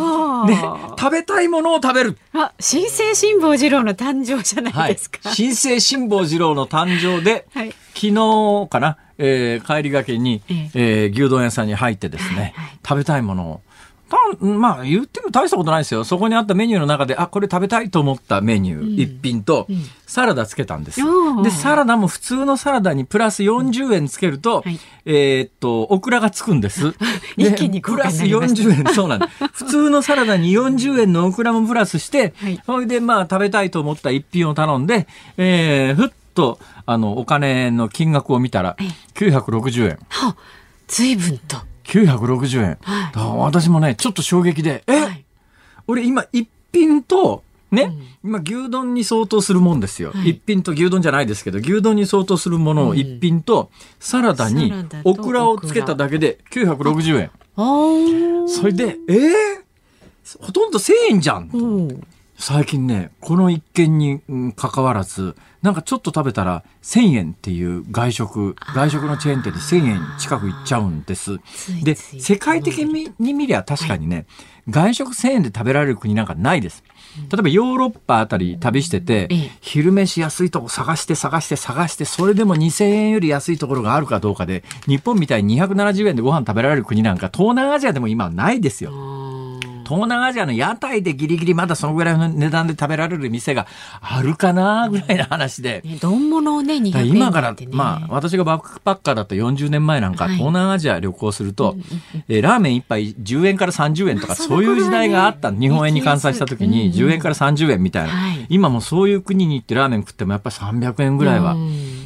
[0.99, 2.19] 食べたいものを食べる。
[2.33, 5.19] あ、新生辛坊治郎の誕生じゃないですか。
[5.23, 10.43] はい、新生辛坊治郎の誕生で、はい、昨日かな、えー、帰りがけに、
[10.75, 13.61] えー、牛丼屋さんに入ってですね、はいはい、食べたいものを
[14.09, 16.05] たまあ言っても大したことないですよ。
[16.05, 19.67] そこにあったメニューの中で、あ、これ食べたいと思ったメニュー、一、品と、
[20.07, 21.01] サラダつけたんです。
[21.43, 26.95] で、サラダも普通のサラダにプラス40円つけると、はい、えー、っと、オクラがつくんです。
[27.37, 29.47] 一気にプラス40円、そうなんです。
[29.53, 38.77] 普通のサラダに40円のオクラもプラスして、はい、それでまあ食べたいと思った一品を頼んで、えー、ふっと、あの、お金の金額を見たら、
[39.15, 39.99] 960円。
[40.09, 40.37] は
[40.87, 41.57] 随分と。
[41.87, 42.79] 960円。
[42.83, 45.25] はい、私もね、ちょっと衝撃で、え、はい、
[45.87, 47.83] 俺今一品と、ね、
[48.25, 54.73] うん、今牛丼に相当するもんですよ、はい、一品と牛丼じゃないですけど牛丼に相当するものを一品と、サラダに
[55.05, 57.31] オクラをつけただけで960円。
[58.49, 59.15] それでえ？
[59.15, 61.51] ー、ほとんど1000円じゃん、
[62.39, 64.21] 最近ねこの一件に
[64.55, 71.39] かかわらずなんかちょっと食べたら1000円っていう外食外食のチェーン店で1000円近くいっちゃうんです。
[71.83, 74.27] で世界的に見りゃ確かにね、
[74.69, 76.85] 外食1000円で食べられる国なんかないです。
[77.31, 79.29] 例えばヨーロッパあたり旅してて、
[79.61, 88.93] 昼飯安いとこ探して探して探して、それでも2000円より安いところがあるかどうかで、日本みたいに270円でご飯食べられる国なんか東南アジアでも今はないですよ。
[89.87, 93.67] 東南アジアの屋台でギリギリまだそのぐらいの値段で食べられる店が
[94.01, 95.83] あるかなぐらいの話で。
[95.85, 101.77] ね、丼物をね、200円、ね、今から、まあ、私がバックパッカーだと40年前なんか、東南アジア旅行すると、
[102.29, 105.53] えー、ラーメン1杯10円から30円とか、そういう時代があった。
[105.53, 108.13] 日本円に換算した時に10円から30円みたいな。
[108.49, 111.57] 今もそういう国に行ってラーメン食ってもやっぱり300円ぐらいは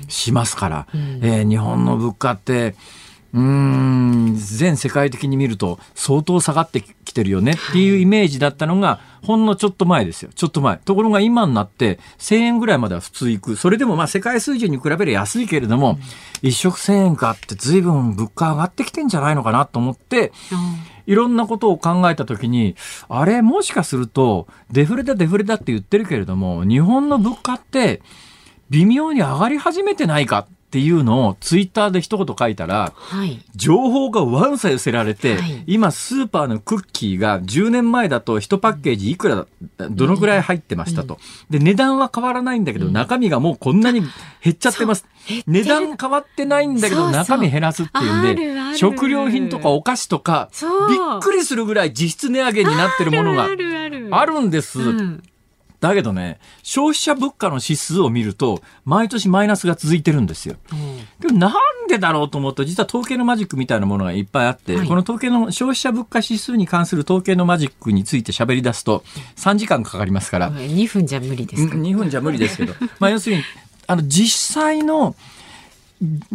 [0.09, 2.75] しますから、えー、日本の物価って、うん
[3.33, 7.53] 全世界的に見ると相当下がってきてるよね。
[7.53, 10.31] っていうイメージだったのがほんのちょっと前ですよ。
[10.35, 10.79] ちょっと前。
[10.79, 13.57] ところが今になって1000円ぐらいまでは普通行く。
[13.57, 15.99] それでもまあ世界水準に比べる安いけれども、
[16.43, 20.33] うん、一食1000円かって随分物価上がってきてんじゃないのかなと思って、
[21.07, 22.77] いろんなことを考えた時に
[23.09, 28.01] あれもしかするとデフレだデフレだって言ってるけれども日本の物価って
[28.71, 39.47] 微妙に上がり始めてないかっていうのをツイッターで一言書いたら、はい、情報がわんさ寄せられて、はい、今スーパーのクッキーが10年前だと1パッケージいくら
[39.91, 41.19] どのぐらい入ってましたと、
[41.51, 44.01] で値段は変わらないんだけど、中身がもうこんなに
[44.43, 45.07] 減っちゃってます、
[45.47, 50.51] 値段変わってないんだけど中身減らすっていうんで食料品とかお菓子とか
[50.89, 54.79] びっくりするぐらい実質値上げになってるものがあるんです。
[55.81, 60.57] だけどね、消費者物価の指数を見ると、毎年マイナスが続いてるんですよ。
[60.73, 61.53] うん、でもなん
[61.89, 69.03] でだろうと思うと、実は統計のマジックみたいなものがいっぱいあって、はい、この統計の消費者物価指数に関する統計のマジックについて喋り出すと、
[69.37, 70.53] 3時間かかりますから。
[70.53, 72.75] 2分じゃ無理ですか、2分じゃ無理ですけど。
[73.01, 73.43] まあ要するに、
[73.87, 75.17] あの、実際の、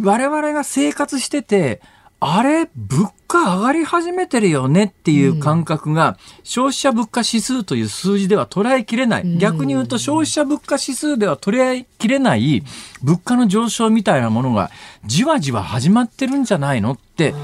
[0.00, 1.80] 我々が生活してて、
[2.18, 9.36] あれ、物価上がり始めてるよねっていう感覚が、消費者物価指数という数字では捉えきれない。
[9.36, 12.64] 逆に言うと消費者物価指数では捉えきれない
[13.02, 14.70] 物価の上昇みたいなものが
[15.04, 17.34] じわじわ始まってるんじゃないのって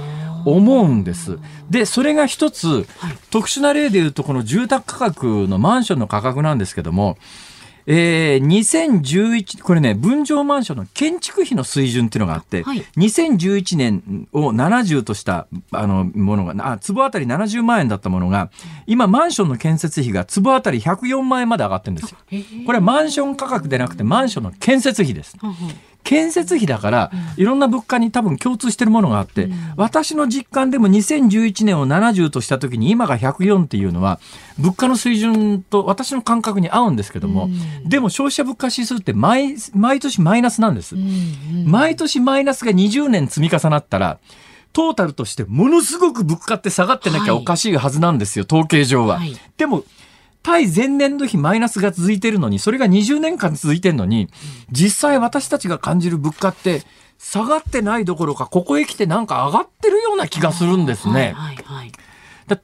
[0.47, 1.39] 思うんです。
[1.68, 2.87] で、それが一つ、
[3.31, 7.18] 特殊な例で言うとこの住宅価格のマンションの価格なんですけども、
[7.87, 18.51] えー、2011、これね、分譲マンションの建築費の水準っていうのがあって、はい、2011年を70としたあのものが、あ、坪あたり70万円だったものが、
[18.87, 22.18] 今マンションの建設費が坪あたり104万円まで上がってるんですよ。
[22.66, 25.37] これはマンション価格でなくてマンションの建設費です。
[26.05, 34.20] 建設費だから、いろんな物価に多分共通してるものがあって、私の実感でも2011年を70とした時に今が104っていうのは、
[34.59, 37.48] 物価の水準と私の感覚に合うんですけども、
[37.84, 40.96] でも消費者物価指数って毎毎年マイナスなんです。
[41.64, 44.18] 毎年マイナスが20年積み重なったら、
[44.72, 49.20] トータルとしてものすごく物価って下がってなきゃおかしいはずなんですよ、統計上は。
[49.57, 49.84] でも
[50.43, 54.28] 対前年度比マイナスが続いてるのに、それが20年間続いてるのに、
[54.70, 56.82] 実際私たちが感じる物価って、
[57.18, 61.12] 下がってないどころか、ここへ来てなんか上がってるような気がするんですね。
[61.12, 61.93] はいはいはい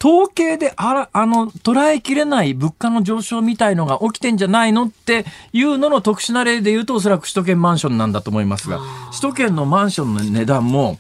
[0.01, 10.99] 統計でああの捉えきれない物価の上昇みたいのが起きてんじゃないのっていうのの特殊な例で言うとおそらく首都圏マンションなんだと思いますが首都圏のマンションの値段も、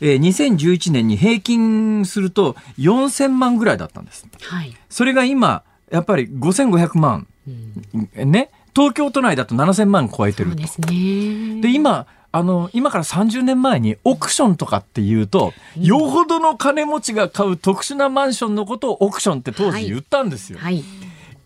[0.00, 4.26] えー、2011年に平均すると4000万ぐらいだったんです。
[4.42, 8.50] はい、それが今やっぱり5500万、うん、ね。
[8.74, 10.56] 東京都内だと7000万超えてると。
[10.56, 20.58] で、ね、今あの今から30年前にオークションとかっていうと、うん、よほどの金持ちが買う特殊なマンションのことをオークションって当時言ったんですよ。
[20.58, 20.74] はい。
[20.74, 20.84] はい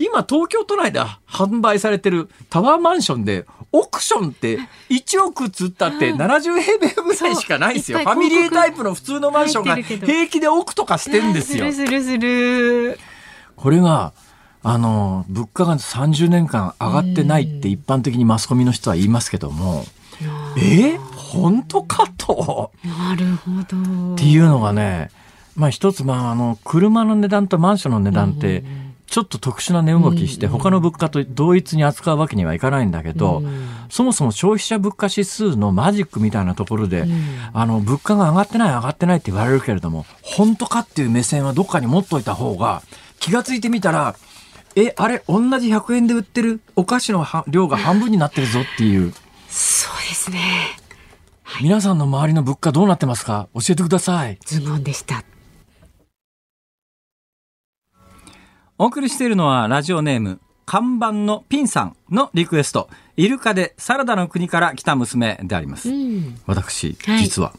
[0.02, 4.58] 今東京都内で販売されてるタワーマンションでオークションって
[4.90, 8.00] 1億つったって70平米ぐらいしかないですよ。
[8.00, 11.72] ファミリータイプの普通のマンションが平気で億とかしてんですよ。
[11.72, 12.98] するする。
[13.54, 14.12] これが
[14.64, 19.84] あの、物価が30年間上がってないって一般的にマスコミの人は言いますけども、
[20.56, 20.98] え？
[21.16, 22.70] 本当かと？
[22.84, 24.14] なるほど。
[24.14, 25.10] っていうのがね、
[25.56, 28.62] まあ一つ、まああの、車の値段とマンションの値段って、
[29.06, 33.42] ちょっと特殊な値動きして、他の物価と同一に扱うわけにはいかないんだけど、
[33.90, 37.06] そもそも消費者物価指数のマジックみたいなところで、
[37.52, 42.82] あの、物価が上がってない上がってないって言われるけれども、本当かっていう目線はどっかに持っといた方が、
[43.20, 44.14] 気がついてみたら、
[44.74, 49.12] え、あれ、同じ100円で売ってるお菓子の量が半分になってるぞっていう。
[49.48, 50.40] そうですね。
[51.42, 53.48] はい、皆さんの周りの物価どうなってますか？
[53.54, 54.38] 教えてください。
[54.46, 55.24] ズボンでした。
[58.78, 65.90] お送りしているのはラジオネーム、看板のピンさんのリクエスト、イルカでサラダの国から来た娘であります。
[65.90, 67.52] うん、私、はい、実は、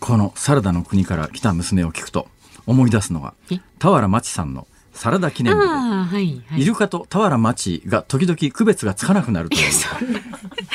[0.00, 2.26] このサラダの国から来た娘を聞くと
[2.66, 3.34] 思い出すのが、
[3.78, 9.62] 俵真知さんのサラダ記念日で、はいはい、イルカと俵町が時々区別がつかなくなるという。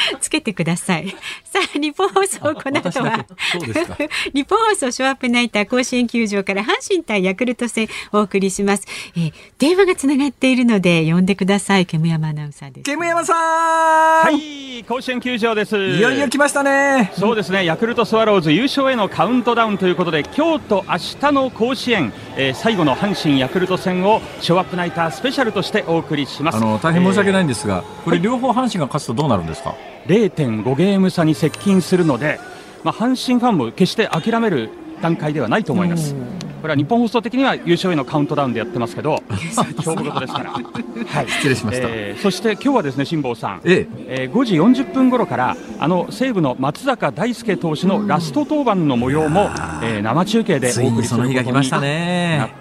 [0.21, 1.09] つけてください。
[1.43, 3.25] さあ、日本放送この後は、
[4.33, 8.83] 日本放送ショーアップナイター甲子園球場から阪神対ヤクルト戦お送りします。
[9.15, 11.85] えー、電話がつながっているので呼んでください。
[11.85, 12.83] 煙山アナウンサーです。
[12.83, 15.77] 煙山さんはい、甲子園球場です。
[15.77, 17.11] いよいよ来ましたね。
[17.17, 29.75] そうですね、ヤクルトスワローズ優勝へのカウントダウンということで、今日と明日の甲子園、えー、最後の阪神ヤクルト戦ををショーアップナイタースペシャルとしてお送りしますあの大変申し訳ないんですが、えー、これ両方阪神が勝つとどうなるんですか？
[30.09, 32.39] 0.5ゲーム差に接近するので、
[32.83, 34.69] まあ、阪神ファンも決して諦める
[35.01, 36.15] 段階ではないと思います。
[36.61, 39.23] これは日本放送的には優勝へのカウントダウンでやってますけど、
[39.55, 40.51] 勝負事ですから。
[40.51, 41.87] はい、失礼しました。
[41.89, 49.49] えー、そして今日はですね、辛坊さん、えええー、5時40分頃からあの西武の松坂大輔投手のラスト登板の模様も、
[49.83, 51.43] えー、生中継でお送りすることになっ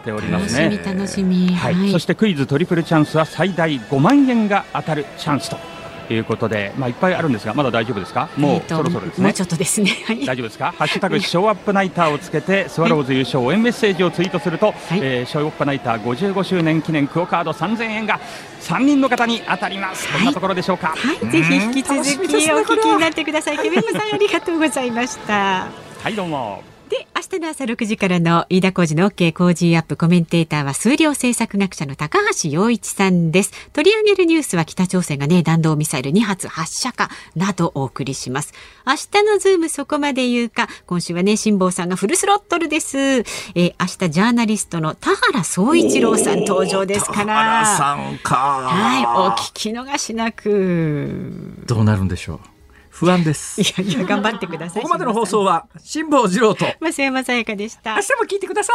[0.04, 0.80] ておりますね。
[0.84, 5.77] 楽しみはい、そしてクイズトリプルチャンスは最大5万円が当たるチャンスと。
[6.08, 18.18] ということで、まあ、いっぱいあるんですが、まだ大丈夫ですか、もうそろそろですね、もうちょっとですね、 はい、大丈夫ですか、ハッシュタグショーアップナイターをつけて、スワローズ優勝応援メッセージをツイートすると、はい、えー、ショーアップナイター55周年記念クオカード3000円が
[18.62, 20.94] 3人の方に当たります、はい、こんなところでしょうか？
[20.96, 22.08] はい、ぜひ引き続き
[22.52, 23.58] お聞きになってください。
[23.58, 25.66] ケビンさんありがとうございました。
[26.02, 26.77] はい、どうも。
[26.88, 33.52] で、明日の朝6時からの飯田浩二の OK 工事アップコメンテーターは数量政策学者の高橋洋一さんです。
[33.74, 38.54] 取り上げるニュースは北朝鮮がね、弾道ミサイル2発発射かなどお送りします。
[38.86, 42.98] 明日のズームそこまで言うか、今週はね、辛坊さんがフルスロットルです。
[42.98, 47.26] えー、明日ジャーナリストの田原総一郎さん登場ですから。
[47.26, 48.36] 田原さんか。
[48.36, 51.64] はい、お聞き逃しなく。
[51.66, 52.57] どうなるんでしょう。
[52.98, 53.60] 不安です。
[53.60, 54.82] いやいや、頑張ってください。
[54.82, 57.94] ここまでの放送は、辛坊治郎と、増山さやかでした。
[57.94, 58.72] 明日も聞いてくださ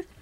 [0.00, 0.15] い。